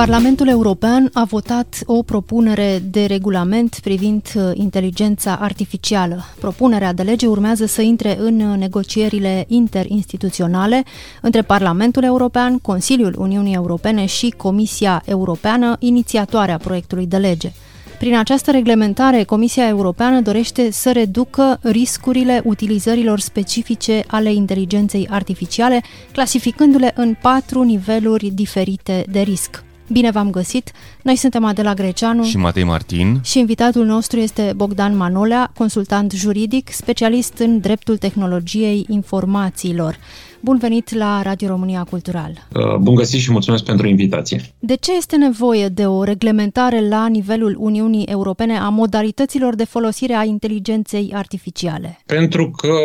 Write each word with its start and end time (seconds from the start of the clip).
Parlamentul 0.00 0.48
European 0.48 1.10
a 1.12 1.24
votat 1.24 1.78
o 1.86 2.02
propunere 2.02 2.82
de 2.90 3.04
regulament 3.04 3.78
privind 3.82 4.22
uh, 4.34 4.50
inteligența 4.54 5.38
artificială. 5.40 6.24
Propunerea 6.38 6.92
de 6.92 7.02
lege 7.02 7.26
urmează 7.26 7.66
să 7.66 7.82
intre 7.82 8.16
în 8.18 8.40
uh, 8.40 8.58
negocierile 8.58 9.44
interinstituționale 9.48 10.82
între 11.22 11.42
Parlamentul 11.42 12.02
European, 12.02 12.58
Consiliul 12.58 13.14
Uniunii 13.18 13.54
Europene 13.54 14.06
și 14.06 14.34
Comisia 14.36 15.02
Europeană, 15.04 15.76
inițiatoarea 15.78 16.56
proiectului 16.58 17.06
de 17.06 17.16
lege. 17.16 17.52
Prin 17.98 18.16
această 18.16 18.50
reglementare, 18.50 19.22
Comisia 19.22 19.68
Europeană 19.68 20.20
dorește 20.20 20.70
să 20.70 20.92
reducă 20.92 21.58
riscurile 21.62 22.42
utilizărilor 22.44 23.20
specifice 23.20 24.04
ale 24.06 24.32
inteligenței 24.32 25.08
artificiale, 25.10 25.82
clasificându-le 26.12 26.92
în 26.94 27.16
patru 27.22 27.62
niveluri 27.62 28.30
diferite 28.30 29.04
de 29.10 29.20
risc. 29.20 29.68
Bine 29.92 30.10
v-am 30.10 30.30
găsit! 30.30 30.72
Noi 31.02 31.16
suntem 31.16 31.44
Adela 31.44 31.74
Greceanu 31.74 32.24
și 32.24 32.36
Matei 32.36 32.64
Martin 32.64 33.20
și 33.24 33.38
invitatul 33.38 33.84
nostru 33.84 34.18
este 34.18 34.52
Bogdan 34.56 34.96
Manolea, 34.96 35.52
consultant 35.56 36.12
juridic, 36.12 36.72
specialist 36.72 37.38
în 37.38 37.60
dreptul 37.60 37.96
tehnologiei 37.96 38.84
informațiilor. 38.88 39.96
Bun 40.40 40.58
venit 40.58 40.94
la 40.94 41.22
Radio 41.22 41.48
România 41.48 41.86
Cultural! 41.90 42.46
Uh, 42.54 42.76
bun 42.76 42.94
găsit 42.94 43.20
și 43.20 43.30
mulțumesc 43.30 43.64
pentru 43.64 43.86
invitație! 43.86 44.40
De 44.58 44.74
ce 44.74 44.96
este 44.96 45.16
nevoie 45.16 45.68
de 45.68 45.86
o 45.86 46.02
reglementare 46.02 46.88
la 46.88 47.06
nivelul 47.06 47.56
Uniunii 47.58 48.04
Europene 48.04 48.58
a 48.58 48.68
modalităților 48.68 49.54
de 49.54 49.64
folosire 49.64 50.14
a 50.14 50.24
inteligenței 50.24 51.10
artificiale? 51.14 51.98
Pentru 52.06 52.50
că 52.50 52.76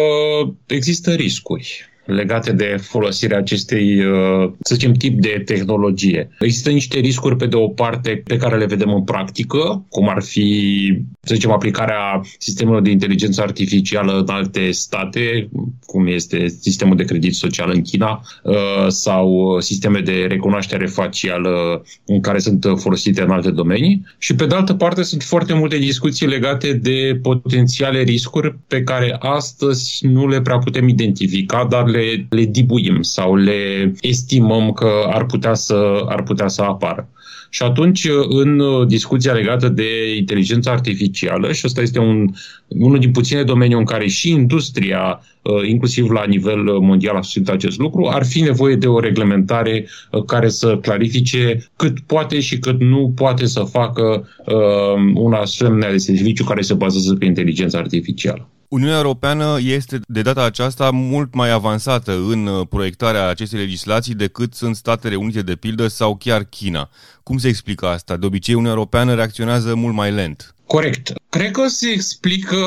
există 0.65 1.11
riscuri 1.11 1.89
legate 2.05 2.51
de 2.51 2.77
folosirea 2.81 3.37
acestei, 3.37 4.05
uh, 4.05 4.51
să 4.61 4.75
zicem, 4.75 4.93
tip 4.93 5.19
de 5.19 5.41
tehnologie. 5.45 6.29
Există 6.39 6.69
niște 6.69 6.99
riscuri, 6.99 7.35
pe 7.35 7.45
de 7.45 7.55
o 7.55 7.67
parte, 7.67 8.21
pe 8.25 8.37
care 8.37 8.57
le 8.57 8.65
vedem 8.65 8.93
în 8.93 9.03
practică, 9.03 9.85
cum 9.89 10.09
ar 10.09 10.21
fi, 10.21 10.97
să 11.21 11.33
zicem, 11.33 11.51
aplicarea 11.51 12.21
sistemelor 12.37 12.81
de 12.81 12.89
inteligență 12.89 13.41
artificială 13.41 14.19
în 14.19 14.27
alte 14.27 14.71
state, 14.71 15.49
cum 15.85 16.07
este 16.07 16.47
sistemul 16.47 16.95
de 16.95 17.03
credit 17.03 17.35
social 17.35 17.71
în 17.73 17.81
China, 17.81 18.21
uh, 18.43 18.55
sau 18.87 19.57
sisteme 19.59 19.99
de 19.99 20.25
recunoaștere 20.27 20.85
facială 20.85 21.83
în 22.05 22.21
care 22.21 22.39
sunt 22.39 22.65
folosite 22.75 23.21
în 23.21 23.29
alte 23.29 23.51
domenii. 23.51 24.05
Și, 24.17 24.35
pe 24.35 24.45
de 24.45 24.55
altă 24.55 24.73
parte, 24.73 25.03
sunt 25.03 25.23
foarte 25.23 25.53
multe 25.53 25.77
discuții 25.77 26.27
legate 26.27 26.73
de 26.73 27.19
potențiale 27.21 28.01
riscuri 28.01 28.55
pe 28.67 28.83
care 28.83 29.15
astăzi 29.19 30.05
nu 30.07 30.27
le 30.27 30.41
prea 30.41 30.57
putem 30.57 30.87
identifica, 30.87 31.67
dar 31.69 31.89
le, 31.95 32.27
le 32.29 32.45
dibuim 32.45 33.01
sau 33.01 33.35
le 33.35 33.93
estimăm 34.01 34.71
că 34.71 34.89
ar 35.07 35.25
putea 35.25 35.53
să, 35.53 36.05
ar 36.07 36.23
putea 36.23 36.47
să 36.47 36.61
apară. 36.61 37.09
Și 37.55 37.63
atunci, 37.63 38.07
în 38.29 38.61
discuția 38.87 39.33
legată 39.33 39.69
de 39.69 40.15
inteligența 40.17 40.71
artificială, 40.71 41.51
și 41.51 41.61
ăsta 41.65 41.81
este 41.81 41.99
un, 41.99 42.29
unul 42.67 42.99
din 42.99 43.11
puține 43.11 43.43
domenii 43.43 43.75
în 43.75 43.83
care 43.83 44.07
și 44.07 44.29
industria, 44.29 45.21
uh, 45.41 45.67
inclusiv 45.67 46.09
la 46.09 46.23
nivel 46.25 46.61
mondial, 46.63 47.15
a 47.15 47.21
susținut 47.21 47.47
acest 47.47 47.77
lucru, 47.77 48.07
ar 48.07 48.25
fi 48.25 48.41
nevoie 48.41 48.75
de 48.75 48.87
o 48.87 48.99
reglementare 48.99 49.87
uh, 50.11 50.23
care 50.23 50.49
să 50.49 50.77
clarifice 50.77 51.69
cât 51.75 51.99
poate 51.99 52.39
și 52.39 52.59
cât 52.59 52.81
nu 52.81 53.13
poate 53.15 53.45
să 53.45 53.59
facă 53.59 54.27
uh, 54.45 55.13
un 55.13 55.33
asemenea 55.33 55.91
de 55.91 55.97
serviciu 55.97 56.43
care 56.43 56.61
se 56.61 56.73
bazează 56.73 57.15
pe 57.15 57.25
inteligența 57.25 57.77
artificială. 57.77 58.49
Uniunea 58.75 58.97
Europeană 58.97 59.57
este 59.61 59.99
de 60.07 60.21
data 60.21 60.43
aceasta 60.43 60.89
mult 60.91 61.33
mai 61.33 61.51
avansată 61.51 62.11
în 62.11 62.45
uh, 62.45 62.67
proiectarea 62.69 63.27
acestei 63.27 63.59
legislații 63.59 64.13
decât 64.13 64.53
sunt 64.53 64.75
Statele 64.75 65.15
Unite 65.15 65.41
de 65.41 65.55
pildă 65.55 65.87
sau 65.87 66.15
chiar 66.15 66.43
China. 66.43 66.89
Cum 67.23 67.37
se 67.37 67.47
explică 67.47 67.87
asta? 67.87 68.17
De 68.17 68.25
obicei, 68.25 68.53
Uniunea 68.53 68.75
Europeană 68.75 69.13
reacționează 69.13 69.75
mult 69.75 69.93
mai 69.93 70.11
lent. 70.11 70.55
Corect. 70.67 71.13
Cred 71.29 71.51
că 71.51 71.67
se 71.67 71.89
explică 71.89 72.57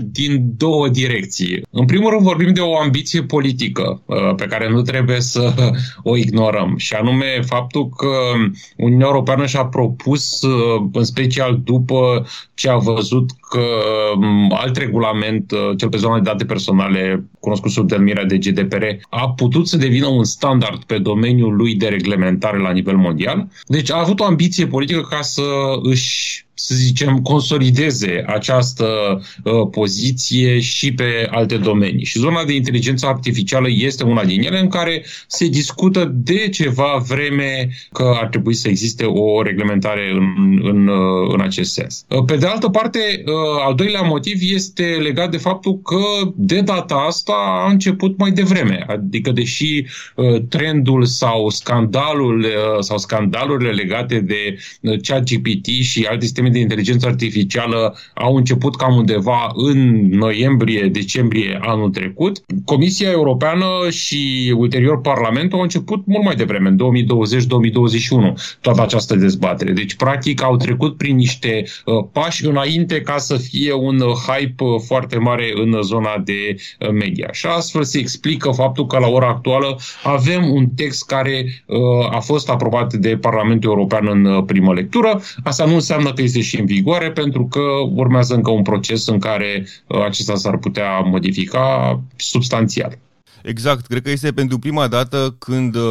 din 0.00 0.52
două 0.56 0.88
direcții. 0.88 1.62
În 1.70 1.84
primul 1.84 2.10
rând 2.10 2.22
vorbim 2.22 2.52
de 2.52 2.60
o 2.60 2.76
ambiție 2.76 3.22
politică 3.22 4.02
uh, 4.06 4.34
pe 4.36 4.44
care 4.44 4.70
nu 4.70 4.82
trebuie 4.82 5.20
să 5.20 5.54
o 6.02 6.16
ignorăm 6.16 6.74
și 6.76 6.94
anume 6.94 7.40
faptul 7.46 7.88
că 7.88 8.08
Uniunea 8.76 9.06
Europeană 9.06 9.46
și-a 9.46 9.64
propus, 9.64 10.42
uh, 10.42 10.84
în 10.92 11.04
special 11.04 11.60
după 11.64 12.26
ce 12.54 12.68
a 12.68 12.76
văzut 12.76 13.30
că 13.50 13.64
um, 14.16 14.52
alt 14.54 14.76
regulament, 14.76 15.50
uh, 15.50 15.76
cel 15.76 15.88
pe 15.88 15.96
zona 15.96 16.14
de 16.14 16.30
date 16.30 16.44
personale, 16.44 17.24
cunoscut 17.40 17.70
sub 17.70 17.88
denumirea 17.88 18.24
de 18.24 18.38
GDPR, 18.38 18.84
a 19.10 19.30
putut 19.30 19.68
să 19.68 19.76
devină 19.76 20.06
un 20.06 20.24
standard 20.24 20.84
pe 20.84 20.98
domeniul 20.98 21.56
lui 21.56 21.74
de 21.74 21.88
reglementare 21.88 22.58
la 22.58 22.70
nivel 22.70 22.96
mondial. 22.96 23.48
Deci 23.66 23.90
a 23.90 23.98
avut 23.98 24.20
o 24.20 24.24
ambiție 24.24 24.66
politică 24.66 25.00
ca 25.00 25.20
să 25.20 25.42
își 25.82 26.46
să 26.54 26.74
zicem, 26.74 27.18
consolideze 27.18 28.24
această 28.26 28.86
uh, 29.44 29.52
poziție 29.70 30.60
și 30.60 30.92
pe 30.92 31.28
alte 31.30 31.56
domenii. 31.56 32.04
Și 32.04 32.18
zona 32.18 32.44
de 32.44 32.54
inteligență 32.54 33.06
artificială 33.06 33.66
este 33.70 34.04
una 34.04 34.24
din 34.24 34.42
ele 34.42 34.58
în 34.58 34.68
care 34.68 35.04
se 35.26 35.48
discută 35.48 36.12
de 36.14 36.48
ceva 36.48 37.04
vreme 37.08 37.68
că 37.92 38.12
ar 38.20 38.26
trebui 38.26 38.54
să 38.54 38.68
existe 38.68 39.04
o 39.04 39.42
reglementare 39.42 40.10
în, 40.12 40.60
în, 40.62 40.86
uh, 40.88 41.32
în 41.32 41.40
acest 41.40 41.72
sens. 41.72 42.04
Uh, 42.08 42.24
pe 42.24 42.36
de 42.36 42.46
altă 42.46 42.68
parte, 42.68 42.98
uh, 43.26 43.32
al 43.66 43.74
doilea 43.74 44.02
motiv 44.02 44.38
este 44.40 44.82
legat 44.82 45.30
de 45.30 45.36
faptul 45.36 45.80
că 45.80 46.32
de 46.34 46.60
data 46.60 46.94
asta 46.94 47.64
a 47.66 47.70
început 47.70 48.18
mai 48.18 48.30
devreme. 48.30 48.84
Adică, 48.88 49.30
deși 49.30 49.84
uh, 50.16 50.42
trendul 50.48 51.04
sau 51.04 51.48
scandalul 51.48 52.40
uh, 52.40 52.80
sau 52.80 52.98
scandalurile 52.98 53.70
legate 53.70 54.20
de 54.20 54.56
uh, 54.80 55.00
ChatGPT 55.02 55.66
și 55.66 56.06
alte 56.10 56.26
sisteme 56.42 56.48
de 56.48 56.58
inteligență 56.58 57.06
artificială 57.06 57.96
au 58.14 58.36
început 58.36 58.76
cam 58.76 58.96
undeva 58.96 59.50
în 59.54 60.08
noiembrie-decembrie 60.08 61.58
anul 61.62 61.90
trecut. 61.90 62.40
Comisia 62.64 63.10
Europeană 63.10 63.66
și 63.90 64.54
ulterior 64.56 65.00
Parlamentul 65.00 65.56
au 65.58 65.62
început 65.64 66.06
mult 66.06 66.24
mai 66.24 66.34
devreme, 66.34 66.68
în 66.68 66.78
2020-2021, 68.32 68.58
toată 68.60 68.82
această 68.82 69.16
dezbatere. 69.16 69.72
Deci, 69.72 69.94
practic, 69.94 70.42
au 70.42 70.56
trecut 70.56 70.96
prin 70.96 71.16
niște 71.16 71.64
uh, 71.84 71.94
pași 72.12 72.46
înainte 72.46 73.00
ca 73.00 73.18
să 73.18 73.36
fie 73.36 73.72
un 73.72 73.98
hype 73.98 74.64
foarte 74.86 75.18
mare 75.18 75.52
în 75.54 75.82
zona 75.82 76.22
de 76.24 76.56
uh, 76.80 76.90
media. 76.90 77.28
Și 77.32 77.46
astfel 77.46 77.84
se 77.84 77.98
explică 77.98 78.50
faptul 78.50 78.86
că 78.86 78.98
la 78.98 79.06
ora 79.08 79.28
actuală 79.28 79.78
avem 80.02 80.50
un 80.52 80.66
text 80.76 81.06
care 81.06 81.64
uh, 81.66 81.78
a 82.10 82.20
fost 82.20 82.50
aprobat 82.50 82.92
de 82.94 83.16
Parlamentul 83.16 83.70
European 83.70 84.08
în 84.08 84.24
uh, 84.24 84.42
primă 84.46 84.72
lectură. 84.72 85.20
Asta 85.44 85.64
nu 85.64 85.74
înseamnă 85.74 86.12
că 86.12 86.22
este 86.38 86.40
și 86.54 86.60
în 86.60 86.66
vigoare, 86.66 87.10
pentru 87.10 87.46
că 87.46 87.60
urmează 87.94 88.34
încă 88.34 88.50
un 88.50 88.62
proces 88.62 89.06
în 89.06 89.18
care 89.18 89.66
uh, 89.86 90.04
acesta 90.04 90.34
s-ar 90.34 90.56
putea 90.56 90.98
modifica 91.00 92.00
substanțial. 92.16 92.98
Exact, 93.42 93.86
cred 93.86 94.02
că 94.02 94.10
este 94.10 94.32
pentru 94.32 94.58
prima 94.58 94.86
dată 94.86 95.36
când 95.38 95.74
uh, 95.74 95.82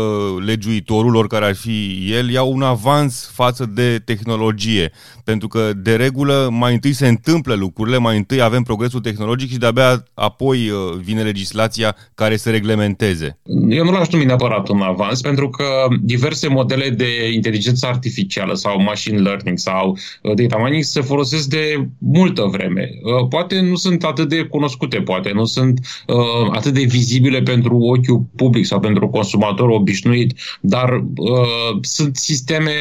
legiuitorul, 0.45 1.15
oricare 1.15 1.45
ar 1.45 1.55
fi 1.55 2.07
el, 2.11 2.29
ia 2.29 2.43
un 2.43 2.61
avans 2.61 3.31
față 3.33 3.65
de 3.73 4.01
tehnologie. 4.05 4.91
Pentru 5.23 5.47
că, 5.47 5.71
de 5.75 5.95
regulă, 5.95 6.47
mai 6.51 6.73
întâi 6.73 6.93
se 6.93 7.07
întâmplă 7.07 7.53
lucrurile, 7.53 7.97
mai 7.97 8.17
întâi 8.17 8.41
avem 8.41 8.63
progresul 8.63 8.99
tehnologic 8.99 9.51
și 9.51 9.57
de-abia 9.57 10.03
apoi 10.13 10.69
uh, 10.69 10.99
vine 11.03 11.21
legislația 11.21 11.95
care 12.15 12.37
să 12.37 12.49
reglementeze. 12.49 13.39
Eu 13.69 13.83
nu 13.83 13.91
l-aș 13.91 14.07
numi 14.09 14.25
neapărat 14.25 14.69
un 14.69 14.81
avans, 14.81 15.21
pentru 15.21 15.49
că 15.49 15.65
diverse 16.01 16.47
modele 16.47 16.89
de 16.89 17.31
inteligență 17.33 17.85
artificială 17.85 18.53
sau 18.53 18.81
machine 18.81 19.17
learning 19.17 19.57
sau 19.57 19.97
uh, 20.21 20.33
data 20.35 20.57
mining 20.63 20.83
se 20.83 21.01
folosesc 21.01 21.47
de 21.47 21.87
multă 21.97 22.43
vreme. 22.51 22.89
Poate 23.29 23.59
nu 23.59 23.75
sunt 23.75 24.03
atât 24.03 24.29
de 24.29 24.41
cunoscute, 24.43 24.97
poate 24.97 25.31
nu 25.33 25.45
sunt 25.45 25.79
atât 26.51 26.73
de 26.73 26.83
vizibile 26.83 27.40
pentru 27.41 27.77
ochiul 27.77 28.25
public 28.35 28.65
sau 28.65 28.79
pentru 28.79 29.09
consumatorul 29.09 29.73
obișnuit, 29.73 30.33
dar 30.61 30.89
uh, 31.15 31.77
sunt 31.81 32.15
sisteme 32.15 32.71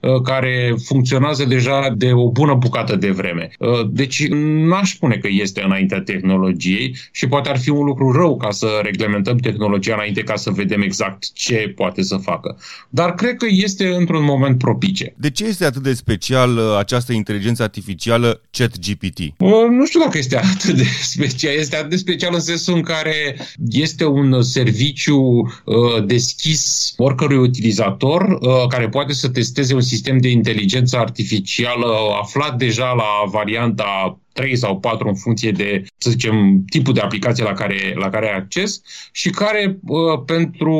uh, 0.00 0.20
care 0.20 0.74
funcționează 0.84 1.44
deja 1.44 1.94
de 1.96 2.12
o 2.12 2.30
bună 2.30 2.54
bucată 2.54 2.96
de 2.96 3.10
vreme. 3.10 3.50
Uh, 3.58 3.68
deci 3.90 4.28
n-aș 4.28 4.92
spune 4.92 5.16
că 5.16 5.28
este 5.30 5.62
înaintea 5.62 6.00
tehnologiei 6.00 6.96
și 7.12 7.26
poate 7.26 7.48
ar 7.48 7.58
fi 7.58 7.70
un 7.70 7.84
lucru 7.84 8.12
rău 8.12 8.36
ca 8.36 8.50
să 8.50 8.66
reglementăm 8.82 9.36
tehnologia 9.36 9.94
înainte 9.94 10.22
ca 10.22 10.36
să 10.36 10.50
vedem 10.50 10.80
exact 10.80 11.32
ce 11.32 11.72
poate 11.74 12.02
să 12.02 12.16
facă. 12.16 12.58
Dar 12.88 13.14
cred 13.14 13.36
că 13.36 13.46
este 13.48 13.88
într-un 13.88 14.24
moment 14.24 14.58
propice. 14.58 15.14
De 15.16 15.30
ce 15.30 15.44
este 15.44 15.64
atât 15.64 15.82
de 15.82 15.92
special 15.92 16.56
uh, 16.56 16.76
această 16.78 17.12
inteligență 17.12 17.62
artificială 17.62 18.40
ChatGPT? 18.50 19.18
Uh, 19.18 19.50
nu 19.70 19.86
știu 19.86 20.00
dacă 20.00 20.18
este 20.18 20.36
atât 20.36 20.74
de 20.76 20.84
special. 21.14 21.54
Este 21.54 21.76
atât 21.76 21.90
de 21.90 21.96
special 21.96 22.34
în 22.34 22.40
sensul 22.40 22.74
în 22.74 22.82
care 22.82 23.36
este 23.70 24.04
un 24.06 24.42
serviciu 24.42 25.16
uh, 25.16 26.04
deschis 26.04 26.94
oricărui 26.96 27.36
utilizator 27.36 28.22
uh, 28.22 28.66
care 28.68 28.88
poate 28.88 29.12
să 29.12 29.28
testeze 29.28 29.74
un 29.74 29.80
sistem 29.80 30.18
de 30.18 30.28
inteligență 30.28 30.96
artificială 30.96 31.96
aflat 32.20 32.56
deja 32.56 32.92
la 32.92 33.30
varianta 33.30 34.18
3 34.36 34.56
sau 34.56 34.78
4 34.78 35.08
în 35.08 35.14
funcție 35.14 35.50
de, 35.50 35.84
să 35.98 36.10
zicem, 36.10 36.64
tipul 36.70 36.94
de 36.94 37.00
aplicație 37.00 37.44
la 37.44 37.52
care, 37.52 37.94
la 37.94 38.08
care 38.08 38.26
ai 38.26 38.36
acces 38.36 38.82
și 39.12 39.30
care, 39.30 39.78
uh, 39.86 40.22
pentru 40.26 40.76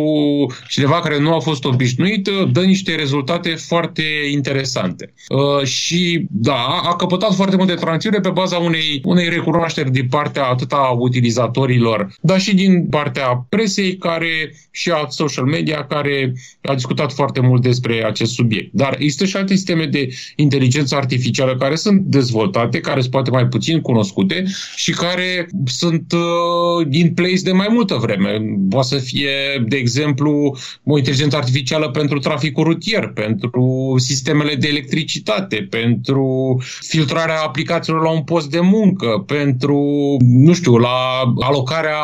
cineva 0.69 1.01
care 1.01 1.19
nu 1.19 1.35
a 1.35 1.41
fost 1.41 1.65
obișnuit, 1.65 2.27
uh, 2.27 2.51
dă 2.53 2.61
niște 2.61 2.95
rezultate 2.95 3.49
foarte 3.49 4.03
interesante. 4.31 5.13
Uh, 5.29 5.67
și, 5.67 6.27
da, 6.31 6.81
a 6.83 6.97
căpătat 6.97 7.35
foarte 7.35 7.57
multe 7.57 7.75
tranziune 7.75 8.19
pe 8.21 8.31
baza 8.31 8.57
unei, 8.57 9.01
unei 9.05 9.29
recunoașteri 9.29 9.91
din 9.91 10.07
partea 10.09 10.45
atât 10.45 10.73
a 10.73 10.95
utilizatorilor, 10.99 12.15
dar 12.21 12.41
și 12.41 12.55
din 12.55 12.87
partea 12.87 13.47
presei 13.49 13.97
care 13.97 14.55
și 14.71 14.91
a 14.91 15.07
social 15.09 15.45
media 15.45 15.85
care 15.85 16.33
a 16.63 16.75
discutat 16.75 17.13
foarte 17.13 17.41
mult 17.41 17.63
despre 17.63 18.05
acest 18.05 18.33
subiect. 18.33 18.73
Dar 18.73 18.95
există 18.99 19.25
și 19.25 19.37
alte 19.37 19.55
sisteme 19.55 19.87
de 19.87 20.09
inteligență 20.37 20.97
artificială 20.97 21.57
care 21.57 21.75
sunt 21.75 22.01
dezvoltate, 22.01 22.81
care 22.81 23.01
sunt 23.01 23.13
poate 23.13 23.31
mai 23.31 23.46
mai 23.47 23.59
puțin 23.59 23.81
cunoscute 23.81 24.45
și 24.77 24.91
care 24.91 25.49
sunt 25.65 26.13
uh, 26.13 26.87
in 26.91 27.15
place 27.15 27.43
de 27.43 27.53
mai 27.53 27.69
multă 27.71 27.95
vreme. 27.95 28.41
Poate 28.71 28.87
să 28.87 28.97
fie, 28.97 29.31
de 29.69 29.77
exemplu, 29.77 30.57
o 30.85 30.99
inteligență 30.99 31.37
artificială 31.37 31.91
pentru 31.91 32.19
traficul 32.19 32.65
rutier, 32.65 33.09
pentru 33.09 33.95
sistemele 33.99 34.55
de 34.55 34.69
electricitate, 34.69 35.67
pentru 35.71 36.61
filtrarea 36.81 37.41
aplicațiilor 37.41 38.03
la 38.03 38.11
un 38.11 38.23
post 38.23 38.51
de 38.51 38.61
muncă, 38.61 39.25
pentru, 39.27 39.81
nu 40.21 40.53
știu, 40.53 40.77
la 40.77 41.33
alocarea 41.41 41.97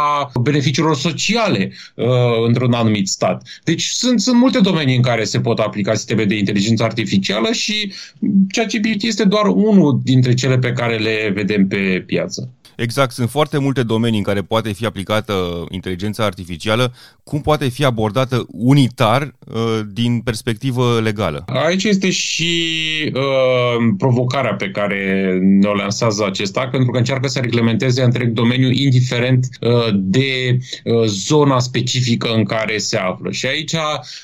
beneficiilor 0.43 0.97
sociale 0.97 1.73
uh, 1.94 2.06
într-un 2.47 2.73
anumit 2.73 3.09
stat. 3.09 3.43
Deci 3.65 3.83
sunt, 3.83 4.21
sunt 4.21 4.37
multe 4.37 4.59
domenii 4.59 4.97
în 4.97 5.03
care 5.03 5.25
se 5.25 5.41
pot 5.41 5.59
aplica 5.59 5.94
sisteme 5.94 6.25
de 6.25 6.35
inteligență 6.35 6.83
artificială 6.83 7.53
și 7.53 7.93
ChatGPT 8.49 9.03
este 9.03 9.25
doar 9.25 9.47
unul 9.47 10.00
dintre 10.05 10.35
cele 10.35 10.59
pe 10.59 10.73
care 10.73 10.97
le 10.97 11.31
vedem 11.32 11.67
pe 11.67 12.02
piață. 12.06 12.55
Exact, 12.76 13.12
sunt 13.12 13.30
foarte 13.30 13.58
multe 13.58 13.82
domenii 13.82 14.19
în 14.19 14.24
care 14.24 14.40
poate 14.40 14.72
fi 14.72 14.86
aplicată 14.86 15.64
inteligența 15.70 16.24
artificială. 16.24 16.92
Cum 17.24 17.40
poate 17.40 17.69
fi 17.69 17.84
abordată 17.84 18.46
unitar 18.50 19.34
uh, 19.46 19.80
din 19.92 20.20
perspectivă 20.20 21.00
legală? 21.02 21.44
Aici 21.46 21.84
este 21.84 22.10
și 22.10 22.52
uh, 23.14 23.94
provocarea 23.98 24.54
pe 24.54 24.70
care 24.70 25.38
ne-o 25.42 25.74
lansează 25.74 26.24
acest 26.26 26.56
act, 26.56 26.70
pentru 26.70 26.90
că 26.90 26.98
încearcă 26.98 27.28
să 27.28 27.38
reglementeze 27.40 28.02
întreg 28.02 28.28
domeniul, 28.28 28.72
indiferent 28.72 29.48
uh, 29.60 29.88
de 29.94 30.58
uh, 30.84 31.04
zona 31.06 31.58
specifică 31.58 32.32
în 32.34 32.44
care 32.44 32.78
se 32.78 32.96
află. 32.96 33.30
Și 33.30 33.46
aici 33.46 33.74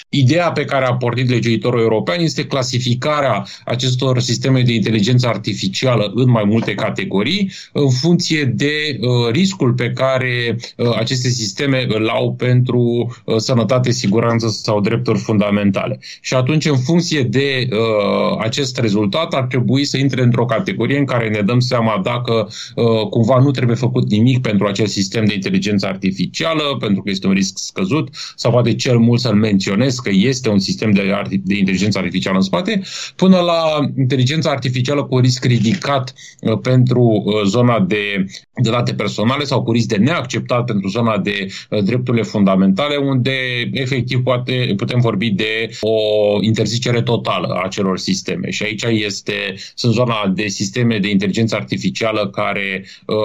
ideea 0.08 0.52
pe 0.52 0.64
care 0.64 0.84
a 0.84 0.94
pornit 0.94 1.28
legiuitorul 1.28 1.80
european 1.80 2.20
este 2.20 2.46
clasificarea 2.46 3.46
acestor 3.64 4.20
sisteme 4.20 4.62
de 4.62 4.72
inteligență 4.72 5.26
artificială 5.26 6.12
în 6.14 6.30
mai 6.30 6.44
multe 6.44 6.74
categorii, 6.74 7.52
în 7.72 7.90
funcție 7.90 8.37
de 8.44 8.98
uh, 9.00 9.30
riscul 9.30 9.72
pe 9.72 9.90
care 9.90 10.56
uh, 10.76 10.96
aceste 10.98 11.28
sisteme 11.28 11.86
îl 11.88 12.08
au 12.08 12.34
pentru 12.34 13.14
uh, 13.24 13.36
sănătate, 13.36 13.90
siguranță 13.90 14.48
sau 14.48 14.80
drepturi 14.80 15.18
fundamentale. 15.18 15.98
Și 16.20 16.34
atunci, 16.34 16.64
în 16.64 16.78
funcție 16.78 17.22
de 17.22 17.68
uh, 17.70 18.38
acest 18.40 18.78
rezultat, 18.78 19.34
ar 19.34 19.44
trebui 19.44 19.84
să 19.84 19.98
intre 19.98 20.22
într-o 20.22 20.44
categorie 20.44 20.98
în 20.98 21.04
care 21.04 21.28
ne 21.28 21.40
dăm 21.40 21.60
seama 21.60 22.00
dacă 22.04 22.48
uh, 22.74 23.08
cumva 23.10 23.38
nu 23.38 23.50
trebuie 23.50 23.76
făcut 23.76 24.10
nimic 24.10 24.40
pentru 24.40 24.66
acest 24.66 24.92
sistem 24.92 25.24
de 25.24 25.34
inteligență 25.34 25.86
artificială, 25.86 26.62
pentru 26.80 27.02
că 27.02 27.10
este 27.10 27.26
un 27.26 27.32
risc 27.32 27.58
scăzut, 27.58 28.08
sau 28.36 28.50
poate 28.50 28.74
cel 28.74 28.98
mult 28.98 29.20
să-l 29.20 29.34
menționez 29.34 29.96
că 29.98 30.10
este 30.12 30.48
un 30.48 30.58
sistem 30.58 30.90
de, 30.90 31.22
de 31.44 31.56
inteligență 31.56 31.98
artificială 31.98 32.36
în 32.36 32.42
spate, 32.42 32.80
până 33.16 33.38
la 33.38 33.90
inteligența 33.98 34.50
artificială 34.50 35.04
cu 35.04 35.18
risc 35.18 35.44
ridicat 35.44 36.14
uh, 36.40 36.58
pentru 36.62 37.22
uh, 37.24 37.34
zona 37.44 37.80
de 37.80 38.26
de 38.62 38.70
date 38.70 38.94
personale 38.94 39.44
sau 39.44 39.62
cu 39.62 39.72
risc 39.72 39.88
de 39.88 39.96
neacceptat 39.96 40.64
pentru 40.64 40.88
zona 40.88 41.18
de 41.18 41.46
uh, 41.70 41.82
drepturile 41.82 42.22
fundamentale, 42.22 42.96
unde 42.96 43.30
efectiv 43.72 44.22
poate, 44.22 44.72
putem 44.76 45.00
vorbi 45.00 45.30
de 45.30 45.68
o 45.80 45.96
interzicere 46.40 47.02
totală 47.02 47.46
a 47.46 47.62
acelor 47.64 47.98
sisteme. 47.98 48.50
Și 48.50 48.62
aici 48.62 48.82
este, 48.82 49.54
sunt 49.74 49.92
zona 49.94 50.32
de 50.34 50.46
sisteme 50.46 50.98
de 50.98 51.10
inteligență 51.10 51.54
artificială 51.54 52.28
care 52.28 52.84
uh, 53.06 53.16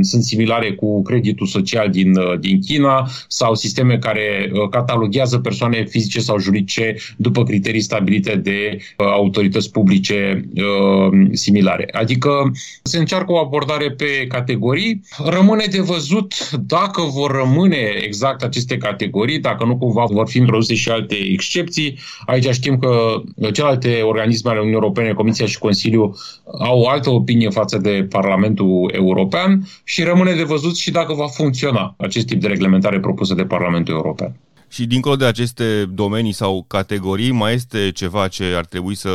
sunt 0.00 0.22
similare 0.22 0.72
cu 0.72 1.02
creditul 1.02 1.46
social 1.46 1.90
din, 1.90 2.16
uh, 2.16 2.38
din 2.38 2.60
China 2.60 3.08
sau 3.28 3.54
sisteme 3.54 3.98
care 3.98 4.50
uh, 4.52 4.68
cataloghează 4.68 5.38
persoane 5.38 5.84
fizice 5.84 6.20
sau 6.20 6.38
juridice 6.38 6.96
după 7.16 7.42
criterii 7.42 7.80
stabilite 7.80 8.36
de 8.36 8.76
uh, 8.76 9.06
autorități 9.06 9.70
publice 9.70 10.44
uh, 10.54 11.28
similare. 11.32 11.88
Adică 11.92 12.52
se 12.82 12.98
încearcă 12.98 13.32
o 13.32 13.38
abordare 13.38 13.90
pe 13.90 14.26
categorii. 14.40 15.00
Rămâne 15.24 15.64
de 15.70 15.80
văzut 15.80 16.50
dacă 16.50 17.02
vor 17.02 17.30
rămâne 17.30 17.82
exact 18.02 18.42
aceste 18.42 18.76
categorii, 18.76 19.38
dacă 19.38 19.64
nu 19.64 19.76
cumva 19.76 20.04
vor 20.04 20.28
fi 20.28 20.38
introduse 20.38 20.74
și 20.74 20.88
alte 20.90 21.14
excepții. 21.14 21.98
Aici 22.26 22.48
știm 22.50 22.78
că 22.78 23.22
celelalte 23.52 24.00
organisme 24.02 24.50
ale 24.50 24.58
Uniunii 24.58 24.80
Europene, 24.80 25.12
Comisia 25.12 25.46
și 25.46 25.58
Consiliul, 25.58 26.16
au 26.58 26.80
o 26.80 26.88
altă 26.88 27.10
opinie 27.10 27.50
față 27.50 27.78
de 27.78 28.06
Parlamentul 28.10 28.90
European 28.94 29.62
și 29.84 30.02
rămâne 30.02 30.34
de 30.34 30.42
văzut 30.42 30.76
și 30.76 30.90
dacă 30.90 31.14
va 31.14 31.26
funcționa 31.26 31.94
acest 31.98 32.26
tip 32.26 32.40
de 32.40 32.46
reglementare 32.46 33.00
propusă 33.00 33.34
de 33.34 33.44
Parlamentul 33.44 33.94
European. 33.94 34.36
Și 34.68 34.86
dincolo 34.86 35.16
de 35.16 35.24
aceste 35.24 35.84
domenii 35.94 36.32
sau 36.32 36.64
categorii, 36.68 37.30
mai 37.30 37.54
este 37.54 37.90
ceva 37.94 38.28
ce 38.28 38.44
ar 38.56 38.64
trebui 38.64 38.94
să 38.94 39.10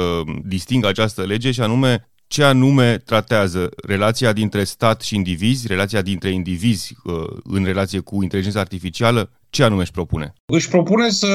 distingă 0.46 0.88
această 0.88 1.22
lege 1.22 1.52
și 1.52 1.62
anume 1.62 2.10
ce 2.28 2.44
anume 2.44 2.98
tratează 2.98 3.70
relația 3.88 4.34
dintre 4.34 4.64
stat 4.64 5.02
și 5.02 5.16
indivizi, 5.16 5.68
relația 5.68 6.02
dintre 6.02 6.30
indivizi 6.30 6.96
uh, 7.04 7.14
în 7.44 7.64
relație 7.64 8.00
cu 8.00 8.24
inteligența 8.24 8.60
artificială, 8.60 9.30
ce 9.56 9.64
anume 9.64 9.82
își 9.82 9.92
propune? 9.92 10.34
Își 10.46 10.70
propune 10.70 11.10
să 11.10 11.28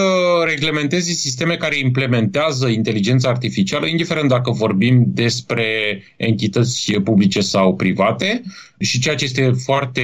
reglementeze 0.45 1.13
sisteme 1.13 1.57
care 1.57 1.79
implementează 1.79 2.69
inteligența 2.69 3.29
artificială, 3.29 3.87
indiferent 3.87 4.29
dacă 4.29 4.51
vorbim 4.51 5.05
despre 5.07 5.65
entități 6.17 6.93
publice 6.93 7.41
sau 7.41 7.75
private, 7.75 8.43
și 8.81 9.01
ceea 9.01 9.15
ce 9.15 9.25
este 9.25 9.53
foarte, 9.65 10.03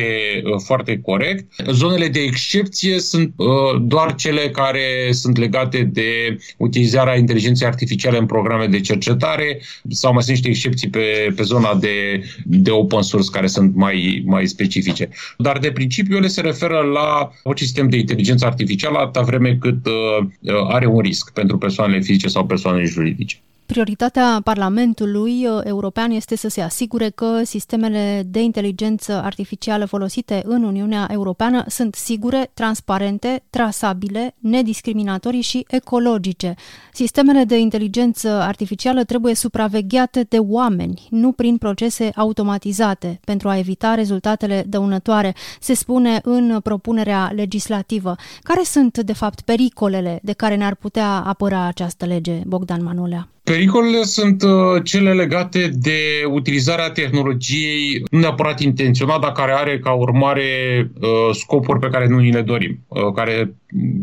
foarte 0.65 1.01
corect. 1.01 1.45
Zonele 1.71 2.09
de 2.09 2.21
excepție 2.21 2.99
sunt 2.99 3.33
uh, 3.37 3.47
doar 3.83 4.15
cele 4.15 4.51
care 4.51 5.09
sunt 5.11 5.37
legate 5.37 5.83
de 5.83 6.37
utilizarea 6.57 7.17
inteligenței 7.17 7.67
artificiale 7.67 8.19
în 8.19 8.27
programe 8.27 8.67
de 8.67 8.81
cercetare 8.81 9.61
sau 9.89 10.13
mai 10.13 10.23
sunt 10.23 10.35
niște 10.35 10.49
excepții 10.49 10.89
pe, 10.89 11.33
pe 11.37 11.43
zona 11.43 11.75
de, 11.75 12.23
de 12.45 12.71
open 12.71 13.03
source 13.03 13.31
care 13.33 13.47
sunt 13.47 13.75
mai, 13.75 14.23
mai 14.27 14.47
specifice. 14.47 15.09
Dar 15.39 15.59
de 15.59 15.71
principiu 15.71 16.17
ele 16.17 16.27
se 16.27 16.41
referă 16.41 16.81
la 16.81 17.31
orice 17.43 17.65
sistem 17.65 17.89
de 17.89 17.97
inteligență 18.07 18.47
artificială 18.47 18.99
atâta 18.99 19.23
vreme 19.25 19.57
cât 19.61 19.87
uh, 19.87 20.27
are 20.69 20.87
un 20.87 21.01
risc 21.01 21.33
pentru 21.33 21.59
persoanele 21.59 22.01
fizice 22.01 22.29
sau 22.29 22.47
persoanele 22.47 22.85
juridice. 22.85 23.37
Prioritatea 23.67 24.41
Parlamentului 24.45 25.47
uh, 25.47 25.61
European 25.65 26.11
este 26.11 26.37
să 26.37 26.49
se 26.49 26.61
asigure 26.61 27.09
că 27.09 27.41
sistemele 27.45 28.23
de 28.27 28.43
inteligență 28.43 29.13
artificială 29.13 29.85
folosite 29.85 30.43
în 30.45 30.63
Uniunea 30.63 31.09
Europeană 31.11 31.65
sunt 31.69 31.95
sigure, 31.95 32.51
transparente, 32.55 33.43
trasabile, 33.51 34.35
nediscriminatorii 34.39 35.41
și 35.41 35.65
ecologice. 35.69 36.55
Sistemele 36.93 37.45
de 37.45 37.59
inteligență 37.59 38.29
artificială 38.29 39.05
trebuie 39.05 39.35
supravegheate 39.35 40.27
de 40.29 40.39
oameni, 40.39 41.07
nu 41.11 41.33
prin 41.33 41.57
procese 41.57 42.11
automatizate, 42.15 43.21
pentru 43.25 43.49
a 43.49 43.59
evita 43.59 43.95
rezultatele 43.95 44.65
dăunătoare, 44.69 45.35
se 45.61 45.75
spune 45.75 46.21
în 46.23 46.61
propunerea 46.63 47.33
legislativă. 47.35 48.15
Care 48.43 48.63
sunt, 48.65 48.99
de 48.99 49.13
fapt, 49.13 49.41
pericolele 49.41 50.19
de 50.23 50.33
care 50.33 50.57
ne-ar 50.57 50.75
putea 50.75 51.11
apăra 51.11 51.65
această 51.67 52.05
lege, 52.05 52.41
Bogdan 52.45 52.83
Manolea? 52.83 53.29
Pericolele 53.47 54.03
sunt 54.03 54.43
uh, 54.43 54.83
cele 54.85 55.13
legate 55.13 55.69
de 55.73 56.25
utilizarea 56.31 56.91
tehnologiei 56.91 58.03
nu 58.11 58.19
neapărat 58.19 58.61
intenționat, 58.61 59.21
dar 59.21 59.33
care 59.33 59.53
are 59.53 59.79
ca 59.79 59.93
urmare 59.93 60.91
uh, 61.01 61.09
scopuri 61.33 61.79
pe 61.79 61.89
care 61.89 62.07
nu 62.07 62.19
ni 62.19 62.33
le 62.33 62.43
dorim, 62.43 62.85
uh, 62.89 63.13
care 63.15 63.55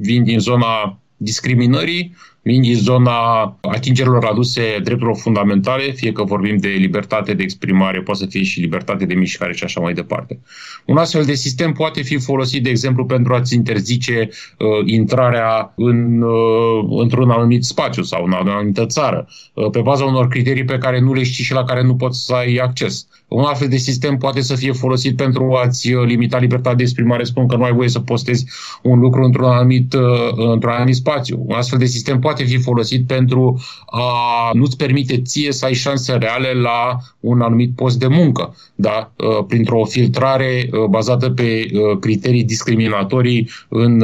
vin 0.02 0.24
din 0.24 0.40
zona 0.40 1.00
discriminării, 1.18 2.16
din 2.44 2.76
zona 2.76 3.44
atingerilor 3.62 4.26
aduse 4.26 4.62
drepturilor 4.84 5.18
fundamentale, 5.18 5.92
fie 5.92 6.12
că 6.12 6.24
vorbim 6.24 6.58
de 6.58 6.68
libertate 6.68 7.34
de 7.34 7.44
exprimare, 7.44 8.02
poate 8.02 8.20
să 8.20 8.26
fie 8.30 8.44
și 8.44 8.60
libertate 8.60 9.06
de 9.06 9.14
mișcare 9.14 9.54
și 9.54 9.64
așa 9.64 9.80
mai 9.82 9.94
departe. 9.94 10.40
Un 10.86 10.98
astfel 10.98 11.24
de 11.26 11.34
sistem 11.34 11.72
poate 11.72 12.02
fi 12.02 12.18
folosit, 12.18 12.64
de 12.64 12.70
exemplu, 12.70 13.06
pentru 13.06 13.34
a-ți 13.34 13.56
interzice 13.56 14.30
uh, 14.58 14.68
intrarea 14.86 15.74
în, 15.76 16.22
uh, 16.22 17.02
într-un 17.02 17.30
anumit 17.30 17.64
spațiu 17.64 18.04
sau 18.04 18.26
în 18.26 18.32
o 18.32 18.36
anumită 18.36 18.86
țară, 18.86 19.28
uh, 19.54 19.70
pe 19.70 19.82
baza 19.82 20.06
unor 20.06 20.28
criterii 20.28 20.66
pe 20.66 20.78
care 20.78 21.00
nu 21.00 21.14
le 21.14 21.24
știi 21.24 21.44
și 21.44 21.54
la 21.54 21.64
care 21.64 21.84
nu 21.84 21.96
poți 21.96 22.26
să 22.26 22.34
ai 22.34 22.56
acces. 22.56 23.08
Un 23.28 23.44
astfel 23.44 23.68
de 23.68 23.78
sistem 23.78 24.18
poate 24.18 24.42
să 24.42 24.56
fie 24.56 24.72
folosit 24.72 25.16
pentru 25.16 25.54
a-ți 25.64 25.94
uh, 25.94 26.06
limita 26.06 26.38
libertatea 26.38 26.76
de 26.76 26.84
exprimare, 26.84 27.24
spun 27.24 27.48
că 27.48 27.56
nu 27.56 27.64
ai 27.64 27.74
voie 27.74 27.90
să 27.90 28.00
postezi 28.00 28.46
un 28.82 29.00
lucru 29.00 29.24
într-un 29.24 29.46
anumit, 29.46 29.94
uh, 29.94 30.52
într-un 30.52 30.72
anumit 30.72 30.96
spațiu. 30.96 31.44
Un 31.48 31.56
astfel 31.56 31.80
de 31.80 31.86
sistem 31.86 32.20
poate 32.20 32.33
fi 32.42 32.58
folosit 32.58 33.08
pentru 33.08 33.62
a 33.86 34.50
nu-ți 34.54 34.78
permite 34.78 35.22
ție 35.22 35.52
să 35.52 35.66
ai 35.66 35.74
șanse 35.74 36.14
reale 36.14 36.54
la 36.54 36.98
un 37.20 37.42
anumit 37.42 37.76
post 37.76 38.00
de 38.00 38.08
muncă, 38.08 38.56
da? 38.76 39.14
Uh, 39.18 39.46
printr-o 39.48 39.86
filtrare 39.86 40.70
bazată 40.90 41.30
pe 41.30 41.66
criterii 42.00 42.44
discriminatorii 42.44 43.50
în 43.68 44.04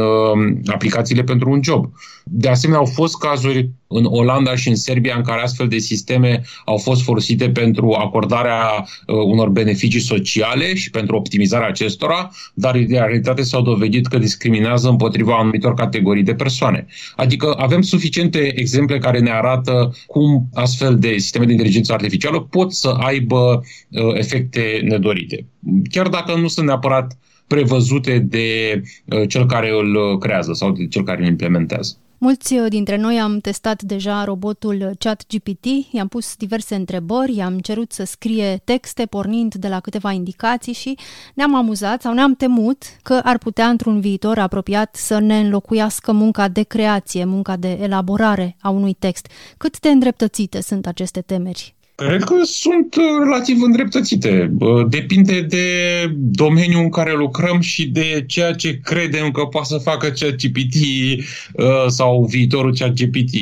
aplicațiile 0.65 1.23
pentru 1.23 1.49
un 1.49 1.59
job. 1.63 1.91
De 2.23 2.49
asemenea, 2.49 2.81
au 2.81 2.85
fost 2.85 3.17
cazuri 3.17 3.69
în 3.87 4.05
Olanda 4.05 4.55
și 4.55 4.67
în 4.67 4.75
Serbia 4.75 5.15
în 5.15 5.23
care 5.23 5.41
astfel 5.41 5.67
de 5.67 5.77
sisteme 5.77 6.41
au 6.65 6.77
fost 6.77 7.01
folosite 7.01 7.49
pentru 7.49 7.91
acordarea 7.91 8.87
uh, 9.07 9.15
unor 9.15 9.49
beneficii 9.49 9.99
sociale 9.99 10.75
și 10.75 10.89
pentru 10.89 11.15
optimizarea 11.15 11.67
acestora, 11.67 12.31
dar 12.53 12.75
în 12.75 12.87
realitate 12.89 13.41
s-au 13.43 13.61
dovedit 13.61 14.07
că 14.07 14.17
discriminează 14.17 14.89
împotriva 14.89 15.37
anumitor 15.37 15.73
categorii 15.73 16.23
de 16.23 16.33
persoane. 16.33 16.85
Adică 17.15 17.53
avem 17.57 17.81
suficiente 18.19 18.59
exemple 18.59 18.97
care 18.97 19.19
ne 19.19 19.31
arată 19.31 19.95
cum 20.07 20.49
astfel 20.53 20.97
de 20.99 21.17
sisteme 21.17 21.45
de 21.45 21.51
inteligență 21.51 21.93
artificială 21.93 22.41
pot 22.41 22.73
să 22.73 22.89
aibă 22.89 23.63
uh, 23.89 24.13
efecte 24.13 24.81
nedorite. 24.83 25.45
Chiar 25.89 26.07
dacă 26.07 26.35
nu 26.35 26.47
sunt 26.47 26.65
neapărat 26.65 27.17
prevăzute 27.47 28.19
de 28.19 28.81
uh, 29.05 29.27
cel 29.27 29.45
care 29.45 29.69
îl 29.71 30.17
creează 30.17 30.53
sau 30.53 30.71
de 30.71 30.87
cel 30.87 31.03
care 31.03 31.21
îl 31.21 31.27
implementează. 31.27 31.97
Mulți 32.21 32.53
uh, 32.53 32.69
dintre 32.69 32.97
noi 32.97 33.19
am 33.19 33.39
testat 33.39 33.81
deja 33.81 34.23
robotul 34.23 34.95
ChatGPT, 34.99 35.65
i-am 35.91 36.07
pus 36.07 36.35
diverse 36.35 36.75
întrebări, 36.75 37.35
i-am 37.35 37.59
cerut 37.59 37.91
să 37.91 38.03
scrie 38.03 38.61
texte 38.63 39.05
pornind 39.05 39.55
de 39.55 39.67
la 39.67 39.79
câteva 39.79 40.11
indicații 40.11 40.73
și 40.73 40.97
ne-am 41.33 41.55
amuzat 41.55 42.01
sau 42.01 42.13
ne-am 42.13 42.33
temut 42.33 42.83
că 43.01 43.19
ar 43.23 43.37
putea 43.37 43.67
într-un 43.67 43.99
viitor 43.99 44.37
apropiat 44.37 44.95
să 44.95 45.19
ne 45.19 45.39
înlocuiască 45.39 46.11
munca 46.11 46.47
de 46.47 46.63
creație, 46.63 47.25
munca 47.25 47.55
de 47.55 47.71
elaborare 47.71 48.55
a 48.61 48.69
unui 48.69 48.93
text. 48.93 49.27
Cât 49.57 49.79
de 49.79 49.89
îndreptățite 49.89 50.61
sunt 50.61 50.87
aceste 50.87 51.21
temeri? 51.21 51.78
Cred 52.07 52.23
că 52.23 52.35
sunt 52.43 52.95
uh, 52.95 53.03
relativ 53.23 53.61
îndreptățite. 53.61 54.51
Depinde 54.89 55.41
de 55.41 55.65
domeniul 56.13 56.81
în 56.81 56.89
care 56.89 57.13
lucrăm 57.15 57.59
și 57.59 57.87
de 57.87 58.23
ceea 58.27 58.53
ce 58.53 58.79
credem 58.83 59.31
că 59.31 59.45
poate 59.45 59.67
să 59.67 59.77
facă 59.77 60.07
ChatGPT 60.07 60.75
uh, 60.75 61.85
sau 61.87 62.25
viitorul 62.29 62.75
ChatGPT. 62.75 63.33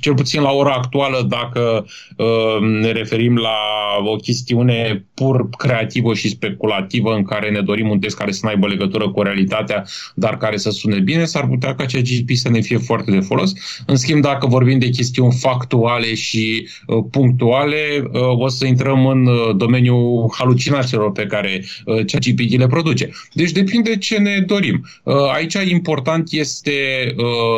Cel 0.00 0.14
puțin 0.14 0.40
la 0.40 0.50
ora 0.50 0.72
actuală, 0.72 1.26
dacă 1.28 1.86
uh, 2.16 2.60
ne 2.80 2.92
referim 2.92 3.36
la 3.36 3.56
o 4.04 4.16
chestiune 4.16 5.06
pur 5.14 5.48
creativă 5.50 6.14
și 6.14 6.28
speculativă 6.28 7.14
în 7.14 7.22
care 7.22 7.50
ne 7.50 7.60
dorim 7.60 7.90
un 7.90 7.98
text 7.98 8.16
care 8.16 8.32
să 8.32 8.40
nu 8.42 8.48
aibă 8.48 8.66
legătură 8.66 9.08
cu 9.10 9.22
realitatea, 9.22 9.84
dar 10.14 10.36
care 10.36 10.56
să 10.56 10.70
sune 10.70 10.98
bine, 10.98 11.24
s-ar 11.24 11.46
putea 11.46 11.74
ca 11.74 11.84
ChatGPT 11.84 12.36
să 12.36 12.48
ne 12.48 12.60
fie 12.60 12.78
foarte 12.78 13.10
de 13.10 13.20
folos. 13.20 13.52
În 13.86 13.96
schimb, 13.96 14.22
dacă 14.22 14.46
vorbim 14.46 14.78
de 14.78 14.88
chestiuni 14.88 15.32
factuale 15.32 16.14
și 16.14 16.68
punctuale, 17.10 18.04
Uh, 18.12 18.38
o 18.38 18.48
să 18.48 18.66
intrăm 18.66 19.06
în 19.06 19.26
uh, 19.26 19.56
domeniul 19.56 20.32
halucinațiilor 20.38 21.12
pe 21.12 21.26
care 21.26 21.64
uh, 21.84 22.04
ChatGPT 22.04 22.58
le 22.58 22.66
produce. 22.66 23.10
Deci 23.32 23.50
depinde 23.50 23.96
ce 23.96 24.18
ne 24.18 24.40
dorim. 24.46 24.86
Aici 25.32 25.54
important 25.54 26.32
este 26.32 26.72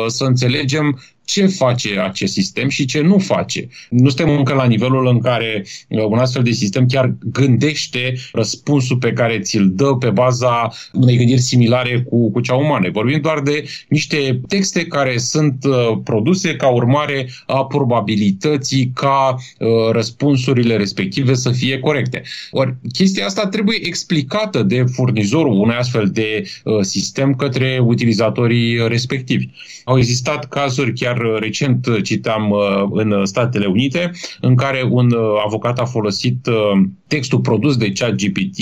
să 0.07 0.23
înțelegem 0.23 0.99
ce 1.27 1.45
face 1.45 1.99
acest 1.99 2.33
sistem 2.33 2.69
și 2.69 2.85
ce 2.85 3.01
nu 3.01 3.17
face. 3.17 3.67
Nu 3.89 4.09
suntem 4.09 4.37
încă 4.37 4.53
la 4.53 4.65
nivelul 4.65 5.07
în 5.07 5.19
care 5.19 5.65
uh, 5.87 6.03
un 6.03 6.17
astfel 6.17 6.43
de 6.43 6.51
sistem 6.51 6.85
chiar 6.85 7.15
gândește 7.31 8.13
răspunsul 8.31 8.97
pe 8.97 9.13
care 9.13 9.39
ți-l 9.39 9.69
dă 9.73 9.95
pe 9.95 10.09
baza 10.09 10.71
unei 10.93 11.17
gândiri 11.17 11.41
similare 11.41 12.01
cu, 12.09 12.31
cu 12.31 12.39
cea 12.39 12.55
umană. 12.55 12.89
Vorbim 12.91 13.19
doar 13.21 13.39
de 13.39 13.65
niște 13.89 14.39
texte 14.47 14.85
care 14.85 15.17
sunt 15.17 15.65
uh, 15.65 15.97
produse 16.03 16.55
ca 16.55 16.67
urmare 16.67 17.29
a 17.45 17.65
probabilității 17.65 18.91
ca 18.93 19.35
uh, 19.35 19.67
răspunsurile 19.91 20.77
respective 20.77 21.33
să 21.33 21.51
fie 21.51 21.79
corecte. 21.79 22.21
Ori 22.51 22.75
chestia 22.91 23.25
asta 23.25 23.47
trebuie 23.47 23.77
explicată 23.81 24.63
de 24.63 24.83
furnizorul 24.91 25.59
unui 25.59 25.75
astfel 25.75 26.09
de 26.09 26.43
uh, 26.63 26.77
sistem 26.81 27.33
către 27.33 27.79
utilizatorii 27.83 28.87
respectivi. 28.87 29.47
Au 29.83 29.97
existat 29.97 30.47
cazuri 30.47 30.93
chiar 30.93 31.16
chiar 31.17 31.39
recent 31.39 31.87
citam 32.03 32.49
uh, 32.49 32.59
în 32.91 33.25
Statele 33.25 33.65
Unite, 33.65 34.11
în 34.41 34.55
care 34.55 34.87
un 34.89 35.11
uh, 35.11 35.19
avocat 35.45 35.79
a 35.79 35.85
folosit 35.85 36.47
uh, 36.47 36.81
textul 37.07 37.39
produs 37.39 37.77
de 37.77 37.91
ChatGPT 37.91 38.57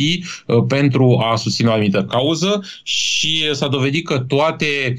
pentru 0.67 1.19
a 1.31 1.35
susține 1.35 1.69
o 1.69 1.71
anumită 1.71 2.03
cauză 2.03 2.63
și 2.83 3.49
s-a 3.51 3.67
dovedit 3.67 4.05
că 4.05 4.19
toate 4.19 4.95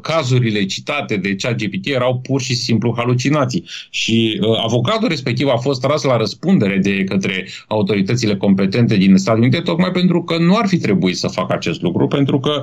cazurile 0.00 0.64
citate 0.64 1.16
de 1.16 1.36
ChatGPT 1.36 1.86
erau 1.86 2.18
pur 2.18 2.40
și 2.40 2.54
simplu 2.54 2.94
halucinații. 2.96 3.64
Și 3.90 4.40
avocatul 4.64 5.08
respectiv 5.08 5.48
a 5.48 5.56
fost 5.56 5.80
tras 5.80 6.02
la 6.02 6.16
răspundere 6.16 6.76
de 6.76 7.04
către 7.04 7.48
autoritățile 7.68 8.36
competente 8.36 8.96
din 8.96 9.16
Statele 9.16 9.46
Unite, 9.46 9.60
tocmai 9.60 9.90
pentru 9.90 10.22
că 10.22 10.36
nu 10.38 10.56
ar 10.56 10.66
fi 10.66 10.78
trebuit 10.78 11.16
să 11.16 11.28
facă 11.28 11.52
acest 11.52 11.82
lucru, 11.82 12.06
pentru 12.06 12.40
că 12.40 12.62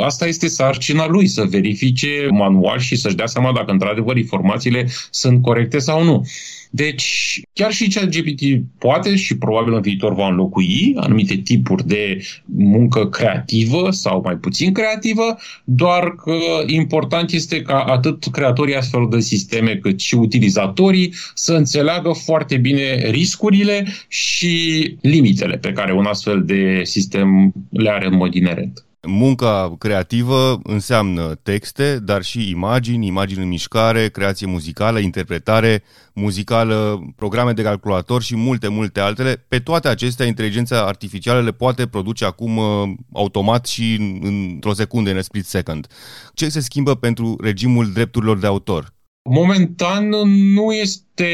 asta 0.00 0.26
este 0.26 0.48
sarcina 0.48 1.08
lui, 1.08 1.26
să 1.26 1.44
verifice 1.50 2.28
manual 2.30 2.78
și 2.78 2.96
să-și 2.96 3.16
dea 3.16 3.26
seama 3.26 3.39
seama 3.40 3.56
dacă 3.58 3.72
într-adevăr 3.72 4.16
informațiile 4.16 4.88
sunt 5.10 5.42
corecte 5.42 5.78
sau 5.78 6.04
nu. 6.04 6.26
Deci, 6.70 7.40
chiar 7.52 7.72
și 7.72 7.88
ChatGPT 7.88 8.42
poate 8.78 9.16
și 9.16 9.36
probabil 9.38 9.72
în 9.72 9.80
viitor 9.80 10.14
va 10.14 10.28
înlocui 10.28 10.94
anumite 10.96 11.36
tipuri 11.36 11.86
de 11.86 12.22
muncă 12.44 13.08
creativă 13.08 13.90
sau 13.90 14.20
mai 14.24 14.36
puțin 14.36 14.72
creativă, 14.72 15.36
doar 15.64 16.14
că 16.14 16.34
important 16.66 17.32
este 17.32 17.62
ca 17.62 17.78
atât 17.78 18.24
creatorii 18.32 18.76
astfel 18.76 19.06
de 19.10 19.20
sisteme 19.20 19.76
cât 19.76 20.00
și 20.00 20.14
utilizatorii 20.14 21.14
să 21.34 21.52
înțeleagă 21.54 22.12
foarte 22.12 22.56
bine 22.56 23.10
riscurile 23.10 23.86
și 24.08 24.96
limitele 25.00 25.56
pe 25.56 25.72
care 25.72 25.92
un 25.92 26.04
astfel 26.04 26.44
de 26.44 26.80
sistem 26.84 27.52
le 27.70 27.90
are 27.90 28.06
în 28.06 28.16
mod 28.16 28.34
inerent. 28.34 28.84
Munca 29.06 29.74
creativă 29.78 30.60
înseamnă 30.62 31.34
texte, 31.34 31.98
dar 31.98 32.22
și 32.22 32.50
imagini, 32.50 33.06
imagini 33.06 33.42
în 33.42 33.48
mișcare, 33.48 34.08
creație 34.08 34.46
muzicală, 34.46 34.98
interpretare 34.98 35.82
muzicală, 36.14 37.00
programe 37.16 37.52
de 37.52 37.62
calculator 37.62 38.22
și 38.22 38.36
multe, 38.36 38.68
multe 38.68 39.00
altele. 39.00 39.44
Pe 39.48 39.58
toate 39.58 39.88
acestea, 39.88 40.26
inteligența 40.26 40.86
artificială 40.86 41.40
le 41.40 41.52
poate 41.52 41.86
produce 41.86 42.24
acum 42.24 42.56
uh, 42.56 42.88
automat 43.12 43.66
și 43.66 44.16
într-o 44.20 44.72
secundă, 44.72 45.10
în 45.10 45.22
split 45.22 45.46
second. 45.46 45.86
Ce 46.34 46.48
se 46.48 46.60
schimbă 46.60 46.94
pentru 46.94 47.36
regimul 47.42 47.92
drepturilor 47.92 48.38
de 48.38 48.46
autor? 48.46 48.92
Momentan 49.30 50.08
nu 50.54 50.72
este 50.72 51.28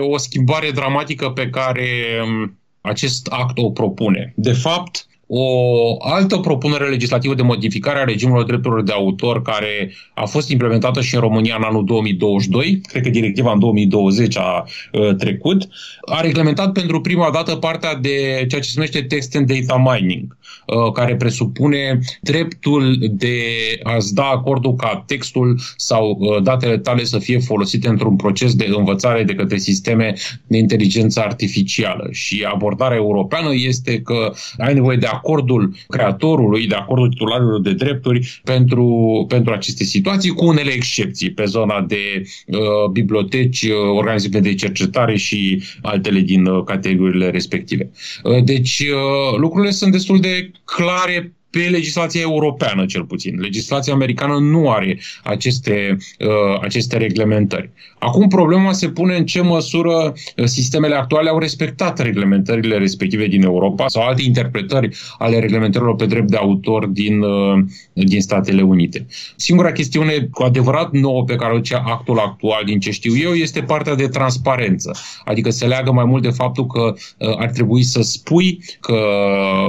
o 0.00 0.16
schimbare 0.16 0.70
dramatică 0.70 1.30
pe 1.30 1.48
care 1.50 1.86
um, 2.24 2.58
acest 2.80 3.26
act 3.26 3.58
o 3.58 3.70
propune. 3.70 4.32
De 4.36 4.52
fapt, 4.52 5.06
o 5.36 5.96
altă 5.98 6.36
propunere 6.36 6.88
legislativă 6.88 7.34
de 7.34 7.42
modificare 7.42 7.98
a 7.98 8.04
regimului 8.04 8.44
drepturilor 8.44 8.82
de 8.82 8.92
autor 8.92 9.42
care 9.42 9.92
a 10.14 10.24
fost 10.24 10.48
implementată 10.50 11.00
și 11.00 11.14
în 11.14 11.20
România 11.20 11.54
în 11.58 11.62
anul 11.62 11.84
2022, 11.84 12.80
cred 12.82 13.02
că 13.02 13.08
directiva 13.08 13.52
în 13.52 13.58
2020 13.58 14.36
a 14.36 14.64
uh, 14.92 15.14
trecut, 15.16 15.68
a 16.00 16.20
reglementat 16.20 16.72
pentru 16.72 17.00
prima 17.00 17.30
dată 17.32 17.56
partea 17.56 17.94
de 17.94 18.44
ceea 18.48 18.60
ce 18.60 18.68
se 18.68 18.72
numește 18.74 19.02
text 19.02 19.36
and 19.36 19.52
data 19.52 19.82
mining, 19.92 20.36
uh, 20.66 20.92
care 20.92 21.16
presupune 21.16 21.98
dreptul 22.20 22.96
de 23.10 23.38
a-ți 23.82 24.14
da 24.14 24.24
acordul 24.24 24.74
ca 24.74 25.04
textul 25.06 25.60
sau 25.76 26.16
uh, 26.20 26.42
datele 26.42 26.78
tale 26.78 27.04
să 27.04 27.18
fie 27.18 27.38
folosite 27.38 27.88
într-un 27.88 28.16
proces 28.16 28.54
de 28.54 28.72
învățare 28.76 29.22
de 29.22 29.34
către 29.34 29.56
sisteme 29.56 30.14
de 30.46 30.58
inteligență 30.58 31.20
artificială. 31.20 32.08
Și 32.10 32.46
abordarea 32.52 32.96
europeană 32.96 33.48
este 33.54 34.00
că 34.00 34.32
ai 34.58 34.74
nevoie 34.74 34.96
de 34.96 35.06
acordul 35.24 35.74
creatorului, 35.88 36.66
de 36.66 36.74
acordul 36.74 37.08
titularilor 37.08 37.60
de 37.60 37.72
drepturi 37.72 38.40
pentru, 38.44 39.24
pentru 39.28 39.52
aceste 39.52 39.84
situații, 39.84 40.30
cu 40.30 40.46
unele 40.46 40.70
excepții 40.70 41.30
pe 41.30 41.44
zona 41.44 41.80
de 41.80 42.22
uh, 42.46 42.90
biblioteci, 42.92 43.62
uh, 43.62 43.70
organisme 43.96 44.40
de 44.40 44.54
cercetare 44.54 45.16
și 45.16 45.62
altele 45.82 46.20
din 46.20 46.46
uh, 46.46 46.64
categoriile 46.64 47.30
respective. 47.30 47.90
Uh, 48.22 48.44
deci 48.44 48.78
uh, 48.78 49.38
lucrurile 49.38 49.70
sunt 49.72 49.92
destul 49.92 50.20
de 50.20 50.50
clare 50.64 51.32
pe 51.54 51.68
legislația 51.70 52.20
europeană 52.20 52.86
cel 52.86 53.04
puțin. 53.04 53.40
Legislația 53.40 53.92
americană 53.92 54.38
nu 54.38 54.70
are 54.70 54.98
aceste, 55.22 55.96
uh, 56.18 56.60
aceste 56.60 56.96
reglementări. 56.96 57.70
Acum 57.98 58.28
problema 58.28 58.72
se 58.72 58.88
pune 58.88 59.16
în 59.16 59.26
ce 59.26 59.40
măsură 59.40 60.12
uh, 60.36 60.44
sistemele 60.44 60.94
actuale 60.94 61.28
au 61.28 61.38
respectat 61.38 61.98
reglementările 61.98 62.76
respective 62.76 63.26
din 63.26 63.42
Europa 63.42 63.88
sau 63.88 64.02
alte 64.02 64.22
interpretări 64.22 64.96
ale 65.18 65.38
reglementărilor 65.38 65.94
pe 65.94 66.06
drept 66.06 66.28
de 66.30 66.36
autor 66.36 66.86
din, 66.86 67.20
uh, 67.20 67.64
din 67.92 68.20
Statele 68.20 68.62
Unite. 68.62 69.06
Singura 69.36 69.72
chestiune 69.72 70.28
cu 70.30 70.42
adevărat 70.42 70.92
nouă 70.92 71.24
pe 71.24 71.34
care 71.34 71.52
o 71.52 71.56
duce 71.56 71.74
actul 71.74 72.18
actual, 72.18 72.62
din 72.64 72.80
ce 72.80 72.90
știu 72.90 73.16
eu, 73.16 73.32
este 73.32 73.60
partea 73.60 73.94
de 73.94 74.08
transparență. 74.08 74.98
Adică 75.24 75.50
se 75.50 75.66
leagă 75.66 75.92
mai 75.92 76.04
mult 76.04 76.22
de 76.22 76.30
faptul 76.30 76.66
că 76.66 76.94
uh, 77.18 77.36
ar 77.38 77.50
trebui 77.50 77.82
să 77.82 78.02
spui 78.02 78.62
că 78.80 78.98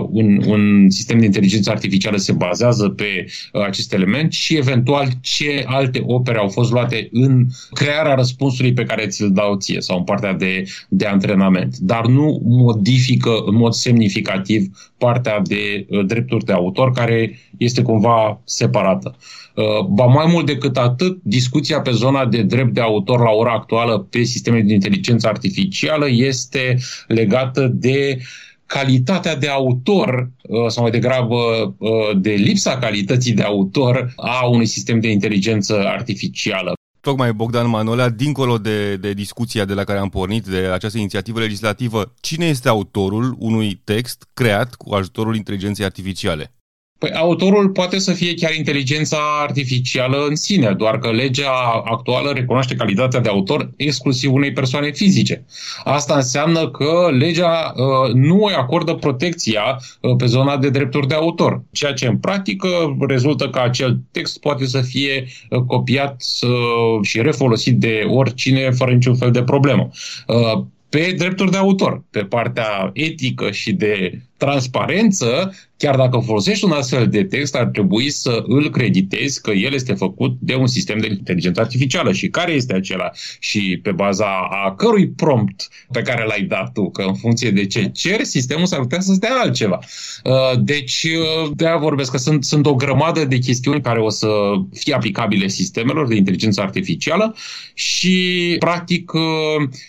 un, 0.09 0.41
un 0.47 0.89
sistem 0.89 1.19
de 1.19 1.25
inteligență 1.25 1.71
artificială 1.75 2.17
se 2.17 2.31
bazează 2.31 2.89
pe 2.89 3.25
uh, 3.25 3.61
acest 3.61 3.93
element 3.93 4.31
și 4.31 4.57
eventual 4.57 5.07
ce 5.21 5.63
alte 5.67 6.03
opere 6.05 6.37
au 6.37 6.47
fost 6.47 6.71
luate 6.71 7.09
în 7.11 7.45
crearea 7.71 8.15
răspunsului 8.15 8.73
pe 8.73 8.83
care 8.83 9.07
ți-l 9.07 9.31
dau 9.31 9.55
ție 9.55 9.81
sau 9.81 9.97
în 9.97 10.03
partea 10.03 10.33
de, 10.33 10.63
de 10.89 11.05
antrenament. 11.05 11.77
Dar 11.77 12.05
nu 12.05 12.41
modifică 12.43 13.31
în 13.45 13.55
mod 13.55 13.73
semnificativ 13.73 14.93
partea 14.97 15.39
de 15.43 15.85
uh, 15.89 16.05
drepturi 16.05 16.45
de 16.45 16.53
autor 16.53 16.91
care 16.91 17.39
este 17.57 17.81
cumva 17.81 18.41
separată. 18.43 19.15
Uh, 19.55 19.85
ba 19.85 20.05
mai 20.05 20.25
mult 20.31 20.45
decât 20.45 20.77
atât, 20.77 21.17
discuția 21.23 21.81
pe 21.81 21.91
zona 21.91 22.25
de 22.25 22.41
drept 22.41 22.73
de 22.73 22.81
autor 22.81 23.19
la 23.19 23.29
ora 23.29 23.51
actuală 23.51 24.07
pe 24.09 24.23
sisteme 24.23 24.61
de 24.61 24.73
inteligență 24.73 25.27
artificială 25.27 26.05
este 26.09 26.77
legată 27.07 27.71
de 27.73 28.17
calitatea 28.65 29.35
de 29.35 29.47
autor 29.47 30.29
uh, 30.41 30.67
sau 30.67 30.83
mai 30.83 30.91
degrabă 30.91 31.35
uh, 31.77 31.89
de 32.17 32.31
lipsa 32.31 32.77
calității 32.77 33.33
de 33.33 33.43
autor 33.43 34.13
a 34.15 34.45
unui 34.47 34.65
sistem 34.65 34.99
de 34.99 35.11
inteligență 35.11 35.87
artificială. 35.87 36.73
Tocmai 37.01 37.33
Bogdan 37.33 37.69
Manolea, 37.69 38.09
dincolo 38.09 38.57
de, 38.57 38.95
de 38.95 39.13
discuția 39.13 39.65
de 39.65 39.73
la 39.73 39.83
care 39.83 39.99
am 39.99 40.09
pornit, 40.09 40.45
de 40.45 40.57
această 40.57 40.97
inițiativă 40.97 41.39
legislativă, 41.39 42.13
cine 42.19 42.45
este 42.45 42.69
autorul 42.69 43.35
unui 43.39 43.81
text 43.83 44.27
creat 44.33 44.75
cu 44.75 44.93
ajutorul 44.93 45.35
inteligenței 45.35 45.85
artificiale? 45.85 46.54
Păi 46.97 47.11
autorul 47.11 47.69
poate 47.69 47.99
să 47.99 48.13
fie 48.13 48.33
chiar 48.33 48.53
inteligența 48.53 49.17
artificială 49.41 50.25
în 50.29 50.35
sine, 50.35 50.73
doar 50.77 50.99
că 50.99 51.11
legea 51.11 51.51
actuală 51.85 52.31
recunoaște 52.31 52.75
calitatea 52.75 53.19
de 53.19 53.29
autor 53.29 53.71
exclusiv 53.75 54.33
unei 54.33 54.51
persoane 54.51 54.91
fizice. 54.91 55.45
Asta 55.83 56.15
înseamnă 56.15 56.69
că 56.69 57.09
legea 57.11 57.73
uh, 57.75 58.13
nu 58.13 58.43
îi 58.43 58.53
acordă 58.53 58.93
protecția 58.93 59.79
uh, 60.01 60.15
pe 60.17 60.25
zona 60.25 60.57
de 60.57 60.69
drepturi 60.69 61.07
de 61.07 61.13
autor, 61.13 61.63
ceea 61.71 61.93
ce 61.93 62.07
în 62.07 62.17
practică 62.17 62.67
rezultă 63.07 63.49
că 63.49 63.59
acel 63.59 63.99
text 64.11 64.39
poate 64.39 64.65
să 64.65 64.81
fie 64.81 65.27
uh, 65.49 65.61
copiat 65.61 66.23
uh, 66.41 67.07
și 67.07 67.21
refolosit 67.21 67.77
de 67.77 68.05
oricine 68.09 68.71
fără 68.71 68.91
niciun 68.91 69.15
fel 69.15 69.31
de 69.31 69.43
problemă. 69.43 69.89
Uh, 70.27 70.63
pe 70.89 71.13
drepturi 71.17 71.51
de 71.51 71.57
autor, 71.57 72.03
pe 72.11 72.19
partea 72.19 72.89
etică 72.93 73.51
și 73.51 73.73
de 73.73 74.21
transparență, 74.37 75.53
chiar 75.77 75.95
dacă 75.95 76.17
folosești 76.17 76.65
un 76.65 76.71
astfel 76.71 77.07
de 77.07 77.23
text, 77.23 77.55
ar 77.55 77.65
trebui 77.65 78.09
să 78.09 78.43
îl 78.47 78.69
creditezi 78.69 79.41
că 79.41 79.51
el 79.51 79.73
este 79.73 79.93
făcut 79.93 80.35
de 80.39 80.55
un 80.55 80.67
sistem 80.67 80.97
de 80.97 81.07
inteligență 81.07 81.61
artificială 81.61 82.11
și 82.11 82.27
care 82.27 82.51
este 82.51 82.73
acela 82.73 83.11
și 83.39 83.79
pe 83.83 83.91
baza 83.91 84.47
a 84.65 84.75
cărui 84.75 85.07
prompt 85.07 85.67
pe 85.91 86.01
care 86.01 86.25
l-ai 86.25 86.41
dat 86.41 86.71
tu, 86.71 86.89
că 86.91 87.01
în 87.01 87.13
funcție 87.13 87.51
de 87.51 87.65
ce 87.65 87.89
ceri, 87.93 88.25
sistemul 88.25 88.65
s-ar 88.65 88.79
putea 88.79 88.99
să-ți 88.99 89.19
dea 89.19 89.35
altceva. 89.41 89.79
Uh, 90.23 90.59
deci, 90.59 91.03
uh, 91.03 91.51
de-aia 91.55 91.77
vorbesc 91.77 92.11
că 92.11 92.17
sunt, 92.17 92.43
sunt 92.43 92.65
o 92.65 92.75
grămadă 92.75 93.25
de 93.25 93.37
chestiuni 93.37 93.81
care 93.81 93.99
o 93.99 94.09
să 94.09 94.27
fie 94.73 94.93
aplicabile 94.93 95.47
sistemelor 95.47 96.07
de 96.07 96.15
inteligență 96.15 96.61
artificială 96.61 97.35
și, 97.73 98.55
practic, 98.59 99.13
uh, 99.13 99.21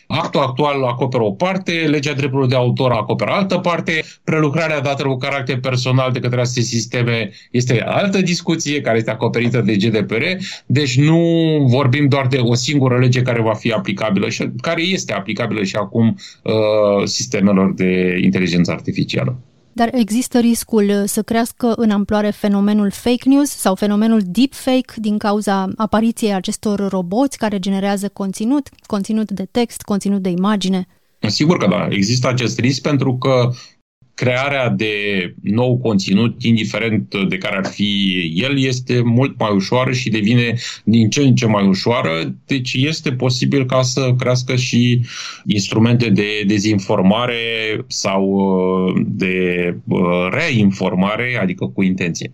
actul 0.06 0.40
actual 0.40 0.84
acoperă 0.84 1.22
o 1.22 1.30
parte, 1.30 1.72
legea 1.72 2.12
drepturilor 2.12 2.46
de 2.48 2.54
autor 2.54 2.90
acoperă 2.92 3.30
altă 3.30 3.58
parte, 3.58 4.04
prelucrarea 4.36 4.80
datelor 4.80 5.12
cu 5.12 5.18
caracter 5.18 5.60
personal 5.60 6.12
de 6.12 6.18
către 6.18 6.40
aceste 6.40 6.60
sisteme 6.60 7.30
este 7.50 7.82
altă 7.82 8.20
discuție 8.20 8.80
care 8.80 8.96
este 8.96 9.10
acoperită 9.10 9.60
de 9.60 9.76
GDPR, 9.76 10.22
deci 10.66 10.98
nu 10.98 11.20
vorbim 11.66 12.08
doar 12.08 12.26
de 12.26 12.36
o 12.36 12.54
singură 12.54 12.98
lege 12.98 13.22
care 13.22 13.42
va 13.42 13.54
fi 13.54 13.72
aplicabilă 13.72 14.28
și 14.28 14.50
care 14.60 14.82
este 14.82 15.12
aplicabilă 15.12 15.62
și 15.62 15.76
acum 15.76 16.16
uh, 16.42 16.52
sistemelor 17.04 17.74
de 17.74 18.18
inteligență 18.22 18.70
artificială. 18.70 19.36
Dar 19.72 19.90
există 19.92 20.38
riscul 20.38 21.02
să 21.06 21.22
crească 21.22 21.72
în 21.76 21.90
amploare 21.90 22.30
fenomenul 22.30 22.90
fake 22.90 23.28
news 23.28 23.48
sau 23.48 23.74
fenomenul 23.74 24.20
deepfake 24.24 24.92
din 24.96 25.18
cauza 25.18 25.68
apariției 25.76 26.34
acestor 26.34 26.88
roboți 26.88 27.38
care 27.38 27.58
generează 27.58 28.08
conținut, 28.08 28.68
conținut 28.86 29.30
de 29.30 29.46
text, 29.50 29.82
conținut 29.82 30.22
de 30.22 30.28
imagine? 30.28 30.86
Sigur 31.18 31.56
că 31.56 31.66
da, 31.66 31.86
există 31.90 32.28
acest 32.28 32.58
risc 32.58 32.82
pentru 32.82 33.16
că 33.16 33.50
crearea 34.16 34.68
de 34.68 34.94
nou 35.42 35.78
conținut, 35.78 36.42
indiferent 36.42 37.14
de 37.28 37.38
care 37.38 37.56
ar 37.56 37.66
fi 37.66 38.22
el, 38.36 38.58
este 38.58 39.00
mult 39.00 39.38
mai 39.38 39.50
ușoară 39.54 39.92
și 39.92 40.10
devine 40.10 40.54
din 40.84 41.10
ce 41.10 41.20
în 41.20 41.34
ce 41.34 41.46
mai 41.46 41.66
ușoară. 41.66 42.34
Deci 42.46 42.72
este 42.72 43.12
posibil 43.12 43.66
ca 43.66 43.82
să 43.82 44.14
crească 44.18 44.56
și 44.56 45.00
instrumente 45.46 46.08
de 46.08 46.42
dezinformare 46.46 47.34
sau 47.86 48.22
uh, 48.24 49.02
de 49.06 49.76
uh, 49.84 50.28
reinformare, 50.30 51.38
adică 51.42 51.66
cu 51.66 51.82
intenție. 51.82 52.32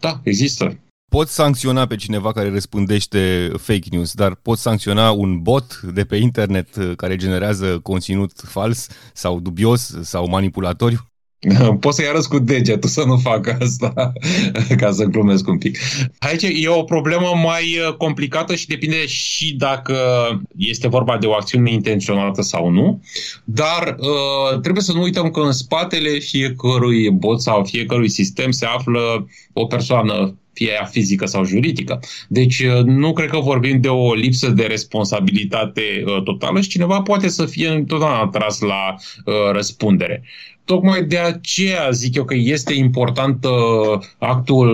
Da, 0.00 0.20
există 0.22 0.76
poți 1.08 1.34
sancționa 1.34 1.86
pe 1.86 1.96
cineva 1.96 2.32
care 2.32 2.50
răspândește 2.50 3.50
fake 3.56 3.88
news, 3.90 4.14
dar 4.14 4.34
poți 4.34 4.62
sancționa 4.62 5.10
un 5.10 5.42
bot 5.42 5.80
de 5.80 6.04
pe 6.04 6.16
internet 6.16 6.76
uh, 6.76 6.92
care 6.96 7.16
generează 7.16 7.78
conținut 7.78 8.32
fals 8.44 8.88
sau 9.12 9.40
dubios 9.40 9.98
sau 10.02 10.28
manipulatoriu? 10.28 11.11
Poți 11.80 11.96
să-i 11.96 12.08
arăți 12.08 12.28
cu 12.28 12.38
degetul 12.38 12.88
să 12.88 13.04
nu 13.04 13.16
facă 13.16 13.58
asta, 13.60 14.12
ca 14.80 14.92
să 14.92 15.04
glumesc 15.04 15.48
un 15.48 15.58
pic. 15.58 15.78
Aici 16.18 16.42
e 16.42 16.68
o 16.68 16.82
problemă 16.82 17.32
mai 17.44 17.78
uh, 17.88 17.94
complicată 17.96 18.54
și 18.54 18.66
depinde 18.66 19.06
și 19.06 19.54
dacă 19.54 19.96
este 20.56 20.88
vorba 20.88 21.18
de 21.18 21.26
o 21.26 21.34
acțiune 21.34 21.72
intenționată 21.72 22.42
sau 22.42 22.68
nu, 22.68 23.02
dar 23.44 23.96
uh, 23.98 24.60
trebuie 24.60 24.82
să 24.82 24.92
nu 24.92 25.02
uităm 25.02 25.30
că 25.30 25.40
în 25.40 25.52
spatele 25.52 26.18
fiecărui 26.18 27.10
bot 27.10 27.40
sau 27.40 27.64
fiecărui 27.64 28.08
sistem 28.08 28.50
se 28.50 28.66
află 28.66 29.26
o 29.52 29.66
persoană 29.66 30.36
fie 30.52 30.70
ea 30.70 30.84
fizică 30.84 31.26
sau 31.26 31.44
juridică. 31.44 32.00
Deci 32.28 32.58
uh, 32.58 32.82
nu 32.84 33.12
cred 33.12 33.28
că 33.28 33.38
vorbim 33.38 33.80
de 33.80 33.88
o 33.88 34.14
lipsă 34.14 34.48
de 34.48 34.62
responsabilitate 34.62 35.82
uh, 36.06 36.22
totală 36.22 36.60
și 36.60 36.68
cineva 36.68 37.00
poate 37.00 37.28
să 37.28 37.46
fie 37.46 37.68
întotdeauna 37.68 38.26
tras 38.26 38.60
la 38.60 38.94
uh, 39.24 39.34
răspundere. 39.52 40.22
Tocmai 40.64 41.04
de 41.04 41.18
aceea 41.18 41.90
zic 41.90 42.14
eu 42.14 42.24
că 42.24 42.34
este 42.34 42.74
important 42.74 43.44
uh, 43.44 44.00
actul 44.18 44.68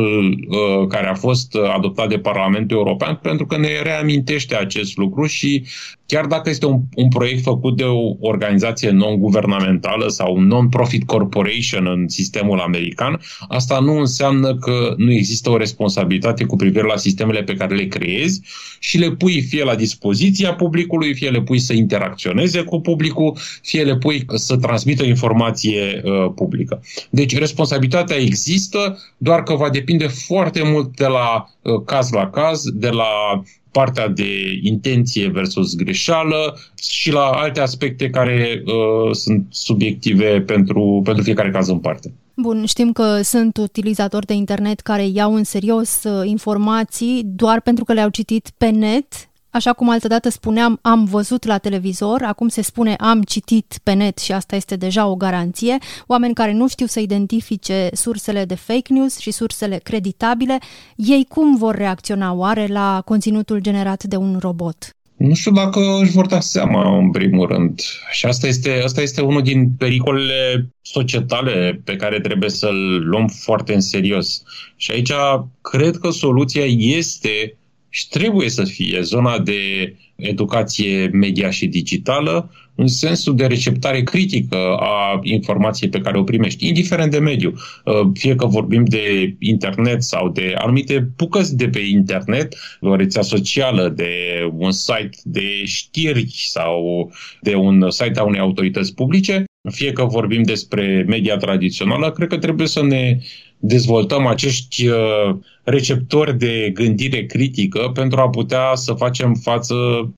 uh, 0.48 0.86
care 0.88 1.06
a 1.06 1.14
fost 1.14 1.54
adoptat 1.74 2.08
de 2.08 2.18
Parlamentul 2.18 2.76
European 2.76 3.18
pentru 3.22 3.46
că 3.46 3.58
ne 3.58 3.82
reamintește 3.82 4.56
acest 4.56 4.96
lucru 4.96 5.26
și 5.26 5.64
chiar 6.06 6.26
dacă 6.26 6.48
este 6.48 6.66
un, 6.66 6.80
un 6.94 7.08
proiect 7.08 7.42
făcut 7.42 7.76
de 7.76 7.84
o 7.84 8.16
organizație 8.20 8.90
non-guvernamentală 8.90 10.08
sau 10.08 10.34
un 10.36 10.46
non-profit 10.46 11.04
corporation 11.04 11.86
în 11.86 12.08
sistemul 12.08 12.58
american, 12.60 13.20
asta 13.48 13.78
nu 13.78 13.98
înseamnă 13.98 14.54
că 14.54 14.94
nu 14.96 15.12
există 15.12 15.50
o 15.50 15.56
responsabilitate 15.56 16.44
cu 16.44 16.56
privire 16.56 16.86
la 16.86 16.96
sistemele 16.96 17.42
pe 17.42 17.54
care 17.54 17.74
le 17.74 17.86
creezi 17.86 18.40
și 18.78 18.98
le 18.98 19.10
pui 19.10 19.42
fie 19.42 19.64
la 19.64 19.74
dispoziția 19.74 20.54
publicului, 20.54 21.14
fie 21.14 21.30
le 21.30 21.40
pui 21.40 21.58
să 21.58 21.72
interacționeze 21.72 22.62
cu 22.62 22.80
publicul, 22.80 23.36
fie 23.62 23.82
le 23.82 23.96
pui 23.96 24.24
să 24.34 24.56
transmită 24.56 25.04
informație 25.04 25.77
uh, 26.04 26.32
publică. 26.34 26.82
Deci 27.10 27.38
responsabilitatea 27.38 28.16
există, 28.16 28.98
doar 29.16 29.42
că 29.42 29.54
va 29.54 29.70
depinde 29.70 30.06
foarte 30.06 30.62
mult 30.64 30.96
de 30.96 31.06
la 31.06 31.48
uh, 31.62 31.82
caz 31.84 32.10
la 32.10 32.30
caz, 32.30 32.62
de 32.72 32.88
la 32.88 33.42
partea 33.70 34.08
de 34.08 34.58
intenție 34.62 35.28
versus 35.28 35.76
greșeală 35.76 36.58
și 36.80 37.12
la 37.12 37.24
alte 37.24 37.60
aspecte 37.60 38.10
care 38.10 38.62
uh, 38.64 39.14
sunt 39.14 39.46
subiective 39.50 40.40
pentru, 40.40 41.00
pentru 41.04 41.22
fiecare 41.22 41.50
caz 41.50 41.68
în 41.68 41.78
parte. 41.78 42.12
Bun, 42.34 42.64
știm 42.64 42.92
că 42.92 43.20
sunt 43.22 43.56
utilizatori 43.56 44.26
de 44.26 44.32
internet 44.34 44.80
care 44.80 45.06
iau 45.06 45.34
în 45.34 45.44
serios 45.44 46.02
uh, 46.04 46.28
informații 46.28 47.22
doar 47.24 47.60
pentru 47.60 47.84
că 47.84 47.92
le-au 47.92 48.08
citit 48.08 48.50
pe 48.56 48.68
net 48.68 49.27
Așa 49.50 49.72
cum 49.72 49.88
altădată 49.88 50.28
spuneam, 50.28 50.78
am 50.82 51.04
văzut 51.04 51.44
la 51.44 51.58
televizor, 51.58 52.22
acum 52.22 52.48
se 52.48 52.62
spune 52.62 52.94
am 52.94 53.22
citit 53.22 53.78
pe 53.82 53.92
net 53.92 54.18
și 54.18 54.32
asta 54.32 54.56
este 54.56 54.76
deja 54.76 55.06
o 55.06 55.16
garanție. 55.16 55.78
Oameni 56.06 56.34
care 56.34 56.52
nu 56.52 56.68
știu 56.68 56.86
să 56.86 57.00
identifice 57.00 57.88
sursele 57.92 58.44
de 58.44 58.54
fake 58.54 58.92
news 58.92 59.18
și 59.18 59.30
sursele 59.30 59.76
creditabile, 59.76 60.58
ei 60.96 61.26
cum 61.28 61.56
vor 61.56 61.74
reacționa 61.74 62.32
oare 62.32 62.66
la 62.66 63.02
conținutul 63.04 63.60
generat 63.60 64.04
de 64.04 64.16
un 64.16 64.36
robot? 64.40 64.92
nu 65.18 65.34
știu 65.34 65.50
dacă 65.50 65.80
își 66.02 66.12
vor 66.12 66.26
da 66.26 66.40
seama, 66.40 66.98
în 66.98 67.10
primul 67.10 67.46
rând. 67.46 67.80
Și 68.10 68.26
asta 68.26 68.46
este, 68.46 68.80
asta 68.84 69.00
este 69.00 69.20
unul 69.20 69.42
din 69.42 69.70
pericolele 69.78 70.68
societale 70.80 71.80
pe 71.84 71.96
care 71.96 72.20
trebuie 72.20 72.50
să-l 72.50 73.02
luăm 73.04 73.28
foarte 73.28 73.74
în 73.74 73.80
serios. 73.80 74.42
Și 74.76 74.90
aici 74.90 75.12
cred 75.60 75.96
că 75.96 76.10
soluția 76.10 76.64
este 76.76 77.56
și 77.88 78.08
trebuie 78.08 78.48
să 78.48 78.64
fie 78.64 79.00
zona 79.02 79.38
de 79.38 79.94
educație 80.16 81.08
media 81.12 81.50
și 81.50 81.66
digitală, 81.66 82.50
în 82.74 82.86
sensul 82.86 83.36
de 83.36 83.46
receptare 83.46 84.02
critică 84.02 84.76
a 84.80 85.20
informației 85.22 85.90
pe 85.90 86.00
care 86.00 86.18
o 86.18 86.22
primești, 86.22 86.68
indiferent 86.68 87.10
de 87.10 87.18
mediu. 87.18 87.54
Uh, 87.84 88.10
fie 88.14 88.34
că 88.34 88.46
vorbim 88.46 88.84
de 88.84 89.36
internet 89.38 90.02
sau 90.02 90.28
de 90.28 90.54
anumite 90.58 91.10
bucăți 91.16 91.56
de 91.56 91.68
pe 91.68 91.78
internet, 91.78 92.54
o 92.80 92.94
rețea 92.96 93.22
socială, 93.22 93.88
de 93.88 94.12
un 94.52 94.72
site 94.72 95.18
de 95.24 95.64
știri 95.64 96.26
sau 96.28 97.10
de 97.40 97.54
un 97.54 97.90
site 97.90 98.18
a 98.18 98.22
unei 98.22 98.40
autorități 98.40 98.94
publice, 98.94 99.44
fie 99.70 99.92
că 99.92 100.04
vorbim 100.04 100.42
despre 100.42 101.04
media 101.08 101.36
tradițională, 101.36 102.10
cred 102.10 102.28
că 102.28 102.38
trebuie 102.38 102.66
să 102.66 102.82
ne 102.82 103.18
dezvoltăm 103.58 104.26
acești 104.26 104.86
uh, 104.86 105.36
receptori 105.62 106.38
de 106.38 106.70
gândire 106.74 107.26
critică 107.26 107.90
pentru 107.94 108.20
a 108.20 108.28
putea 108.28 108.74
să 108.74 108.92
facem 108.92 109.34
față 109.34 109.74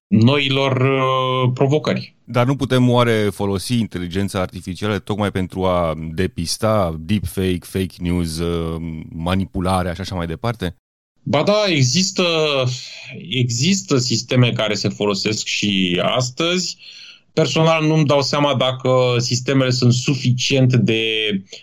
noilor 0.07 0.77
uh, 0.81 1.51
provocări. 1.55 2.15
Dar 2.25 2.47
nu 2.47 2.57
putem 2.57 2.91
oare 2.91 3.29
folosi 3.33 3.79
inteligența 3.79 4.41
artificială 4.41 4.99
tocmai 4.99 5.31
pentru 5.31 5.65
a 5.65 5.95
depista 6.15 6.97
deepfake, 6.99 7.59
fake 7.61 7.95
news, 7.99 8.39
uh, 8.39 8.77
manipularea 9.09 9.95
și 9.95 10.01
așa 10.01 10.15
mai 10.15 10.27
departe? 10.27 10.77
Ba 11.23 11.43
da, 11.43 11.65
există, 11.67 12.25
există 13.31 13.99
sisteme 13.99 14.53
care 14.53 14.75
se 14.75 14.89
folosesc 14.89 15.47
și 15.47 16.01
astăzi. 16.05 16.77
Uh, 16.79 17.00
Personal 17.33 17.87
nu-mi 17.87 18.05
dau 18.05 18.23
seama 18.23 18.55
dacă 18.55 18.91
sistemele 19.19 19.71
sunt 19.71 19.93
suficient 19.93 20.75
de, 20.75 21.03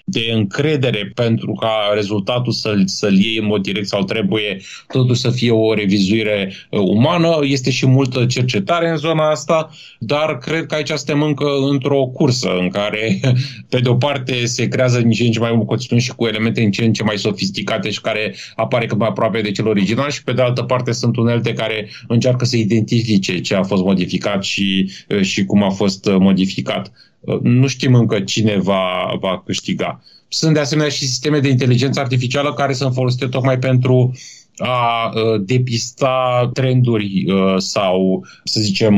de 0.06 0.32
încredere 0.34 1.12
pentru 1.16 1.54
ca 1.54 1.72
rezultatul 1.94 2.52
să-l, 2.52 2.84
să-l 2.86 3.14
iei 3.14 3.38
în 3.38 3.46
mod 3.46 3.62
direct 3.62 3.88
sau 3.88 4.04
trebuie 4.04 4.62
totuși 4.88 5.22
să 5.22 5.30
fie 5.30 5.52
o 5.52 5.74
revizuire 5.74 6.54
uh, 6.70 6.80
umană. 6.80 7.40
Este 7.42 7.72
și 7.72 7.86
multă 7.88 8.26
cercetare 8.26 8.90
în 8.90 8.98
zona 8.98 9.30
asta, 9.30 9.70
dar 10.00 10.38
cred 10.38 10.66
că 10.66 10.76
aici 10.76 10.90
suntem 10.90 11.22
încă 11.22 11.46
într-o 11.70 12.06
cursă 12.06 12.50
în 12.60 12.70
care, 12.70 13.20
pe 13.70 13.80
de 13.80 13.90
o 13.90 13.96
parte, 13.96 14.46
se 14.46 14.68
creează 14.68 15.02
din 15.02 15.12
ce 15.12 15.24
în 15.24 15.32
ce 15.32 15.40
mai 15.40 15.52
mult 15.54 15.68
conținut 15.68 16.02
și 16.02 16.12
cu 16.16 16.26
elemente 16.26 16.62
în 16.62 16.72
ce 16.72 16.86
în 16.86 16.94
ce 16.94 17.04
mai 17.04 17.18
sofisticate 17.18 17.90
și 17.90 18.02
care 18.02 18.36
apare 18.56 18.86
cât 18.86 18.98
mai 18.98 19.08
aproape 19.08 19.42
de 19.42 19.52
cel 19.52 19.68
original 19.68 20.10
și, 20.10 20.24
pe 20.24 20.34
de 20.34 20.42
altă 20.42 20.64
parte, 20.64 20.92
sunt 20.92 21.18
unelte 21.18 21.54
care 21.54 21.90
încearcă 22.08 22.46
să 22.46 22.58
identifice 22.58 23.42
ce 23.42 23.56
a 23.56 23.64
fost 23.64 23.84
modificat 23.84 24.44
și, 24.44 24.92
uh, 25.10 25.22
și 25.22 25.46
cum 25.46 25.57
a 25.64 25.70
fost 25.70 26.06
uh, 26.06 26.16
modificat. 26.20 26.92
Uh, 27.20 27.40
nu 27.42 27.68
știm 27.68 27.96
încă 27.96 28.20
cine 28.20 28.58
va, 28.58 29.14
va 29.20 29.44
câștiga. 29.46 30.04
Sunt 30.28 30.54
de 30.54 30.60
asemenea 30.60 30.90
și 30.90 31.08
sisteme 31.08 31.40
de 31.40 31.50
inteligență 31.50 32.00
artificială 32.00 32.54
care 32.54 32.74
sunt 32.74 32.94
folosite 32.94 33.28
tocmai 33.28 33.60
pentru 33.60 34.12
a 34.58 35.12
uh, 35.14 35.42
depista 35.46 36.50
trenduri 36.54 37.26
sau, 37.58 38.26
să 38.44 38.60
zicem, 38.60 38.96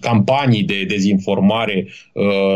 campanii 0.00 0.62
de 0.62 0.84
dezinformare 0.84 1.88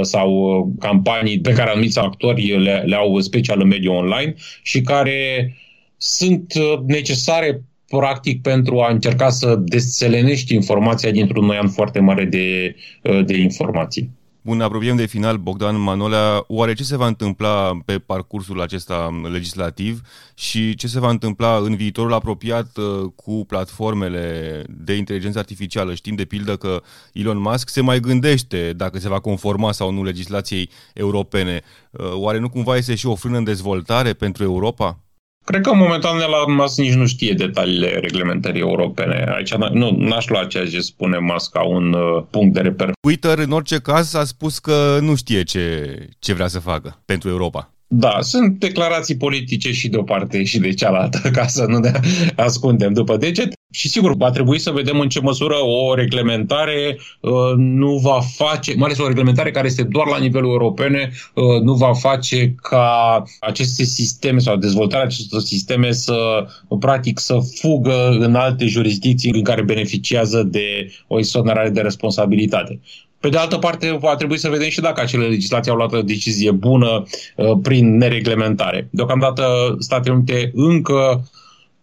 sau 0.03 0.73
campanii 0.79 1.41
pe 1.41 1.53
care 1.53 1.71
anumiți 1.71 1.99
actori 1.99 2.63
le, 2.63 2.83
le 2.87 2.97
au 2.97 3.21
special 3.21 3.61
în 3.61 3.69
mediul 3.69 3.95
online 3.95 4.35
și 4.63 4.81
care 4.81 5.55
sunt 5.97 6.53
necesare 6.87 7.63
practic 7.99 8.43
pentru 8.43 8.81
a 8.81 8.91
încerca 8.91 9.29
să 9.31 9.57
desțelenești 9.57 10.55
informația 10.55 11.11
dintr-un 11.11 11.45
noian 11.45 11.69
foarte 11.69 12.01
mare 12.01 12.25
de, 12.25 12.75
uh, 13.03 13.25
de 13.25 13.37
informații. 13.37 14.11
Bun, 14.43 14.61
apropiem 14.61 14.97
de 14.97 15.07
final, 15.07 15.37
Bogdan 15.37 15.81
Manolea. 15.81 16.45
Oare 16.47 16.73
ce 16.73 16.83
se 16.83 16.97
va 16.97 17.07
întâmpla 17.07 17.79
pe 17.85 17.99
parcursul 17.99 18.61
acesta 18.61 19.21
legislativ 19.33 20.01
și 20.35 20.75
ce 20.75 20.87
se 20.87 21.01
va 21.01 21.11
întâmpla 21.11 21.57
în 21.57 21.77
viitorul 21.77 22.13
apropiat 22.13 22.77
uh, 22.77 23.11
cu 23.17 23.45
platformele 23.47 24.65
de 24.69 24.95
inteligență 24.95 25.39
artificială? 25.39 25.95
Știm 25.95 26.15
de 26.15 26.25
pildă 26.25 26.57
că 26.57 26.83
Elon 27.13 27.41
Musk 27.41 27.69
se 27.69 27.81
mai 27.81 28.01
gândește 28.01 28.73
dacă 28.77 28.99
se 28.99 29.09
va 29.09 29.21
conforma 29.21 29.73
sau 29.73 29.91
nu 29.91 30.05
legislației 30.05 30.71
europene. 30.95 31.63
Uh, 31.91 32.13
oare 32.15 32.39
nu 32.39 32.49
cumva 32.49 32.77
este 32.77 32.95
și 32.95 33.07
o 33.07 33.15
frână 33.15 33.37
în 33.37 33.45
dezvoltare 33.45 34.13
pentru 34.13 34.43
Europa? 34.43 35.01
Cred 35.45 35.63
că 35.63 35.75
momentan 35.75 36.21
Elon 36.21 36.55
Musk 36.55 36.79
nici 36.79 36.93
nu 36.93 37.07
știe 37.07 37.33
detaliile 37.33 37.99
reglementării 37.99 38.61
europene. 38.61 39.25
Aici 39.35 39.55
nu, 39.55 39.91
n-aș 39.91 40.29
lua 40.29 40.45
ceea 40.45 40.67
ce 40.67 40.81
spune 40.81 41.19
Musk 41.19 41.51
ca 41.51 41.63
un 41.63 41.93
uh, 41.93 42.23
punct 42.31 42.55
de 42.55 42.61
reper. 42.61 42.91
Twitter, 43.01 43.39
în 43.39 43.51
orice 43.51 43.79
caz, 43.79 44.15
a 44.15 44.25
spus 44.25 44.59
că 44.59 44.99
nu 45.01 45.15
știe 45.15 45.43
ce, 45.43 45.95
ce 46.19 46.33
vrea 46.33 46.47
să 46.47 46.59
facă 46.59 47.03
pentru 47.05 47.29
Europa. 47.29 47.73
Da, 47.93 48.19
sunt 48.21 48.59
declarații 48.59 49.17
politice 49.17 49.73
și 49.73 49.89
de 49.89 49.97
o 49.97 50.03
parte 50.03 50.45
și 50.45 50.59
de 50.59 50.75
cealaltă, 50.75 51.19
ca 51.39 51.47
să 51.47 51.65
nu 51.65 51.79
ne 51.79 51.93
ascundem 52.37 52.93
după 52.93 53.17
deget. 53.17 53.53
Și 53.73 53.89
sigur, 53.89 54.17
va 54.17 54.31
trebui 54.31 54.59
să 54.59 54.71
vedem 54.71 55.01
în 55.01 55.09
ce 55.09 55.21
măsură 55.21 55.55
o 55.55 55.95
reglementare 55.95 56.99
uh, 57.21 57.33
nu 57.57 57.97
va 57.97 58.21
face, 58.21 58.75
mai 58.75 58.85
ales 58.85 58.99
o 58.99 59.07
reglementare 59.07 59.51
care 59.51 59.67
este 59.67 59.83
doar 59.83 60.07
la 60.07 60.19
nivelul 60.19 60.51
europene, 60.51 61.11
uh, 61.35 61.61
nu 61.63 61.75
va 61.75 61.93
face 61.93 62.55
ca 62.63 63.23
aceste 63.41 63.85
sisteme 63.85 64.39
sau 64.39 64.57
dezvoltarea 64.57 65.07
acestor 65.07 65.41
sisteme 65.41 65.93
să, 65.93 66.47
practic, 66.81 67.19
să 67.19 67.39
fugă 67.61 68.09
în 68.09 68.35
alte 68.35 68.67
jurisdicții 68.67 69.33
în 69.35 69.43
care 69.43 69.63
beneficiază 69.63 70.43
de 70.43 70.93
o 71.07 71.19
exonerare 71.19 71.71
de 71.71 71.81
responsabilitate. 71.81 72.81
Pe 73.21 73.29
de 73.29 73.37
altă 73.37 73.57
parte, 73.57 73.97
va 74.01 74.15
trebui 74.15 74.39
să 74.39 74.49
vedem 74.49 74.69
și 74.69 74.81
dacă 74.81 75.01
acele 75.01 75.27
legislații 75.27 75.71
au 75.71 75.77
luat 75.77 75.93
o 75.93 76.03
decizie 76.03 76.51
bună 76.51 77.03
uh, 77.37 77.59
prin 77.63 77.97
nereglementare. 77.97 78.89
Deocamdată, 78.91 79.77
Statele 79.79 80.15
Unite 80.15 80.51
încă 80.55 81.25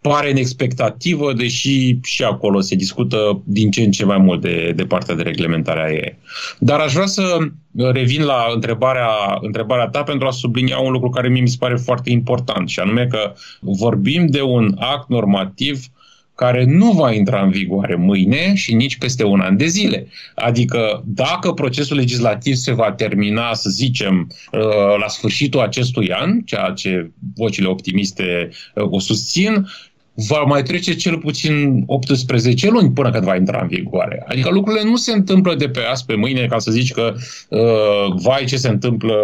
pare 0.00 0.30
în 0.30 0.36
expectativă, 0.36 1.32
deși 1.32 1.98
și 2.02 2.24
acolo 2.24 2.60
se 2.60 2.74
discută 2.74 3.42
din 3.44 3.70
ce 3.70 3.82
în 3.82 3.90
ce 3.90 4.04
mai 4.04 4.18
mult 4.18 4.40
de, 4.40 4.72
de 4.76 4.84
partea 4.84 5.14
de 5.14 5.22
reglementare 5.22 5.80
a 5.80 5.92
ei. 5.92 6.18
Dar 6.58 6.80
aș 6.80 6.92
vrea 6.92 7.06
să 7.06 7.38
revin 7.92 8.24
la 8.24 8.44
întrebarea, 8.54 9.08
întrebarea 9.40 9.88
ta 9.88 10.02
pentru 10.02 10.26
a 10.26 10.30
sublinia 10.30 10.78
un 10.78 10.92
lucru 10.92 11.08
care 11.08 11.28
mi 11.28 11.48
se 11.48 11.56
pare 11.58 11.76
foarte 11.76 12.10
important, 12.10 12.68
și 12.68 12.80
anume 12.80 13.06
că 13.06 13.32
vorbim 13.60 14.26
de 14.26 14.42
un 14.42 14.74
act 14.78 15.08
normativ 15.08 15.84
care 16.38 16.64
nu 16.64 16.92
va 16.92 17.12
intra 17.12 17.42
în 17.42 17.50
vigoare 17.50 17.94
mâine 17.94 18.54
și 18.54 18.74
nici 18.74 18.98
peste 18.98 19.24
un 19.24 19.40
an 19.40 19.56
de 19.56 19.66
zile. 19.66 20.06
Adică 20.34 21.02
dacă 21.06 21.52
procesul 21.52 21.96
legislativ 21.96 22.54
se 22.54 22.72
va 22.72 22.92
termina, 22.92 23.54
să 23.54 23.70
zicem, 23.70 24.30
uh, 24.52 24.60
la 25.00 25.08
sfârșitul 25.08 25.60
acestui 25.60 26.12
an, 26.12 26.40
ceea 26.40 26.70
ce 26.70 27.10
vocile 27.34 27.66
optimiste 27.66 28.50
uh, 28.74 28.84
o 28.90 28.98
susțin, 28.98 29.66
va 30.26 30.42
mai 30.42 30.62
trece 30.62 30.94
cel 30.94 31.18
puțin 31.18 31.82
18 31.86 32.70
luni 32.70 32.92
până 32.92 33.10
când 33.10 33.24
va 33.24 33.36
intra 33.36 33.60
în 33.60 33.68
vigoare. 33.68 34.24
Adică 34.28 34.50
lucrurile 34.50 34.84
nu 34.84 34.96
se 34.96 35.12
întâmplă 35.12 35.54
de 35.54 35.68
pe 35.68 35.80
azi 35.90 36.04
pe 36.04 36.14
mâine 36.14 36.46
ca 36.46 36.58
să 36.58 36.70
zici 36.70 36.92
că 36.92 37.14
uh, 37.48 38.14
vai 38.22 38.44
ce 38.44 38.56
se 38.56 38.68
întâmplă, 38.68 39.14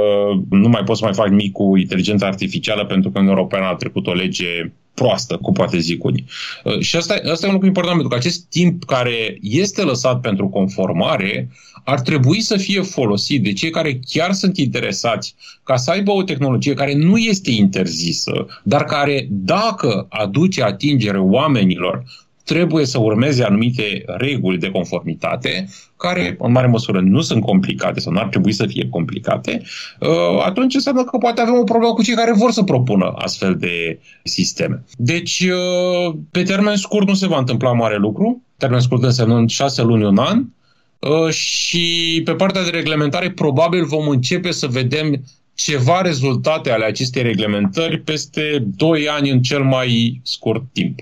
nu 0.50 0.68
mai 0.68 0.82
pot 0.84 0.96
să 0.96 1.04
mai 1.04 1.14
fac 1.14 1.28
nimic 1.28 1.52
cu 1.52 1.76
inteligența 1.76 2.26
artificială 2.26 2.84
pentru 2.84 3.10
că 3.10 3.18
în 3.18 3.26
Europeană 3.26 3.66
a 3.66 3.74
trecut 3.74 4.06
o 4.06 4.12
lege 4.12 4.72
proastă, 4.94 5.36
cu 5.36 5.52
poate 5.52 5.78
zic 5.78 6.04
unii. 6.04 6.24
Uh, 6.64 6.78
și 6.80 6.96
asta, 6.96 7.14
asta 7.30 7.46
e 7.46 7.48
un 7.48 7.52
lucru 7.52 7.68
important, 7.68 7.98
pentru 7.98 8.12
că 8.16 8.20
acest 8.20 8.48
timp 8.48 8.84
care 8.84 9.38
este 9.40 9.82
lăsat 9.82 10.20
pentru 10.20 10.48
conformare 10.48 11.48
ar 11.84 12.00
trebui 12.00 12.40
să 12.40 12.56
fie 12.56 12.80
folosit 12.80 13.42
de 13.42 13.52
cei 13.52 13.70
care 13.70 14.00
chiar 14.06 14.32
sunt 14.32 14.56
interesați 14.56 15.34
ca 15.62 15.76
să 15.76 15.90
aibă 15.90 16.10
o 16.10 16.22
tehnologie 16.22 16.74
care 16.74 16.94
nu 16.94 17.16
este 17.16 17.50
interzisă, 17.50 18.46
dar 18.62 18.84
care, 18.84 19.26
dacă 19.30 20.06
aduce 20.08 20.62
atingere 20.62 21.18
oamenilor, 21.18 22.04
trebuie 22.44 22.86
să 22.86 22.98
urmeze 22.98 23.44
anumite 23.44 24.02
reguli 24.06 24.58
de 24.58 24.70
conformitate, 24.70 25.68
care 25.96 26.36
în 26.38 26.52
mare 26.52 26.66
măsură 26.66 27.00
nu 27.00 27.20
sunt 27.20 27.42
complicate 27.42 28.00
sau 28.00 28.12
nu 28.12 28.18
ar 28.18 28.28
trebui 28.28 28.52
să 28.52 28.66
fie 28.66 28.88
complicate, 28.88 29.62
uh, 30.00 30.42
atunci 30.44 30.74
înseamnă 30.74 31.04
că 31.04 31.16
poate 31.16 31.40
avem 31.40 31.54
o 31.54 31.64
problemă 31.64 31.92
cu 31.92 32.02
cei 32.02 32.14
care 32.14 32.32
vor 32.32 32.50
să 32.50 32.62
propună 32.62 33.12
astfel 33.16 33.56
de 33.56 33.98
sisteme. 34.22 34.84
Deci, 34.96 35.40
uh, 35.40 36.14
pe 36.30 36.42
termen 36.42 36.76
scurt 36.76 37.06
nu 37.06 37.14
se 37.14 37.26
va 37.26 37.38
întâmpla 37.38 37.72
mare 37.72 37.96
lucru, 37.96 38.42
termen 38.56 38.80
scurt 38.80 39.02
înseamnă 39.02 39.44
6 39.46 39.82
luni, 39.82 40.04
un 40.04 40.18
an, 40.18 40.38
uh, 40.38 40.44
și 41.30 42.20
pe 42.24 42.32
partea 42.32 42.62
de 42.62 42.70
reglementare 42.70 43.30
probabil 43.30 43.84
vom 43.84 44.08
începe 44.08 44.50
să 44.50 44.66
vedem 44.66 45.24
ceva 45.54 46.00
rezultate 46.00 46.70
ale 46.70 46.84
acestei 46.84 47.22
reglementări 47.22 48.00
peste 48.00 48.64
2 48.76 49.08
ani 49.08 49.30
în 49.30 49.42
cel 49.42 49.62
mai 49.62 50.20
scurt 50.22 50.62
timp. 50.72 50.98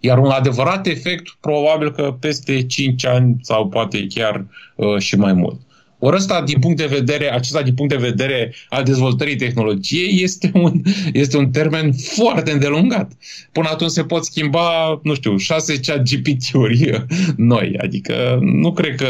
Iar 0.00 0.18
un 0.18 0.30
adevărat 0.30 0.86
efect, 0.86 1.36
probabil 1.40 1.92
că 1.92 2.16
peste 2.20 2.66
5 2.66 3.06
ani 3.06 3.36
sau 3.42 3.68
poate 3.68 4.06
chiar 4.06 4.46
uh, 4.74 4.98
și 4.98 5.16
mai 5.16 5.32
mult. 5.32 5.60
Ori 5.98 6.16
ăsta, 6.16 6.42
din 6.42 6.58
punct 6.58 6.76
de 6.76 6.86
vedere, 6.86 7.32
acesta 7.32 7.62
din 7.62 7.74
punct 7.74 7.92
de 7.92 8.08
vedere 8.08 8.54
al 8.68 8.84
dezvoltării 8.84 9.36
tehnologiei, 9.36 10.22
este 10.22 10.50
un, 10.54 10.82
este 11.12 11.36
un 11.36 11.50
termen 11.50 11.92
foarte 11.92 12.50
îndelungat. 12.50 13.12
Până 13.52 13.68
atunci 13.70 13.90
se 13.90 14.04
pot 14.04 14.24
schimba, 14.24 15.00
nu 15.02 15.14
știu, 15.14 15.36
șase 15.36 15.80
chat 15.80 16.02
GPT-uri 16.02 17.06
noi. 17.36 17.76
Adică 17.78 18.38
nu 18.40 18.72
cred 18.72 18.94
că 18.94 19.08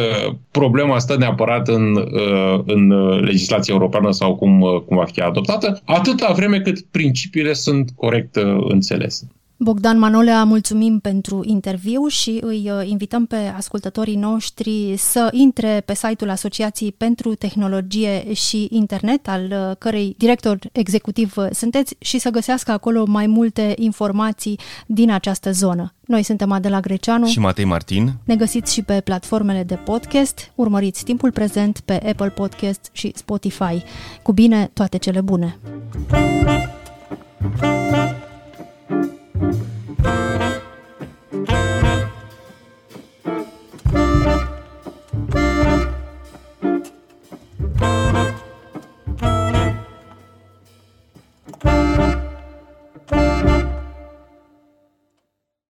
problema 0.51 0.99
stă 0.99 1.17
neapărat 1.17 1.69
în, 1.69 1.97
uh, 1.97 2.63
în 2.67 2.89
legislația 3.21 3.75
europeană 3.75 4.11
sau 4.11 4.37
cum, 4.37 4.83
cum 4.87 4.97
va 4.97 5.05
fi 5.05 5.21
adoptată, 5.21 5.81
atâta 5.85 6.33
vreme 6.33 6.61
cât 6.61 6.81
principiile 6.81 7.53
sunt 7.53 7.91
corect 7.97 8.37
uh, 8.37 8.65
înțelese. 8.69 9.29
Bogdan 9.59 9.99
Manolea, 9.99 10.45
mulțumim 10.45 10.99
pentru 10.99 11.43
interviu 11.45 12.07
și 12.07 12.39
îi 12.41 12.71
uh, 12.71 12.89
invităm 12.89 13.27
pe 13.27 13.37
ascultătorii 13.57 14.17
noștri 14.17 14.95
să 14.97 15.29
intre 15.33 15.83
pe 15.85 15.95
site-ul 15.95 16.31
Asociației 16.31 16.93
pentru 16.93 17.35
Tehnologie 17.35 18.33
și 18.33 18.69
Internet, 18.71 19.29
al 19.29 19.43
uh, 19.51 19.77
cărei 19.79 20.15
director 20.19 20.59
executiv 20.73 21.35
sunteți, 21.51 21.97
și 21.99 22.19
să 22.19 22.31
găsească 22.31 22.73
acolo 22.73 23.05
mai 23.07 23.27
multe 23.27 23.75
informații 23.79 24.59
din 24.87 25.11
această 25.11 25.51
zonă. 25.51 25.95
Noi 26.07 26.23
suntem 26.23 26.53
Adela 26.53 26.81
Greceanu 26.81 27.27
și 27.27 27.39
Matei 27.39 27.65
Martin. 27.65 28.13
Ne 28.25 28.37
găsiți 28.37 28.73
și 28.73 28.83
pe 28.83 29.01
platformele 29.01 29.63
de 29.63 29.75
podcast. 29.75 30.53
Urmăriți 30.55 31.05
timpul 31.05 31.33
prezent 31.33 31.81
pe 31.85 31.93
Apple 31.93 32.31
Podcast 32.31 32.89
și 32.93 33.13
Spotify. 33.15 33.83
Cu 34.23 34.33
bine, 34.33 34.71
toate 34.73 34.99
cele 34.99 35.21
bune! 35.21 35.59
Thank 37.61 38.06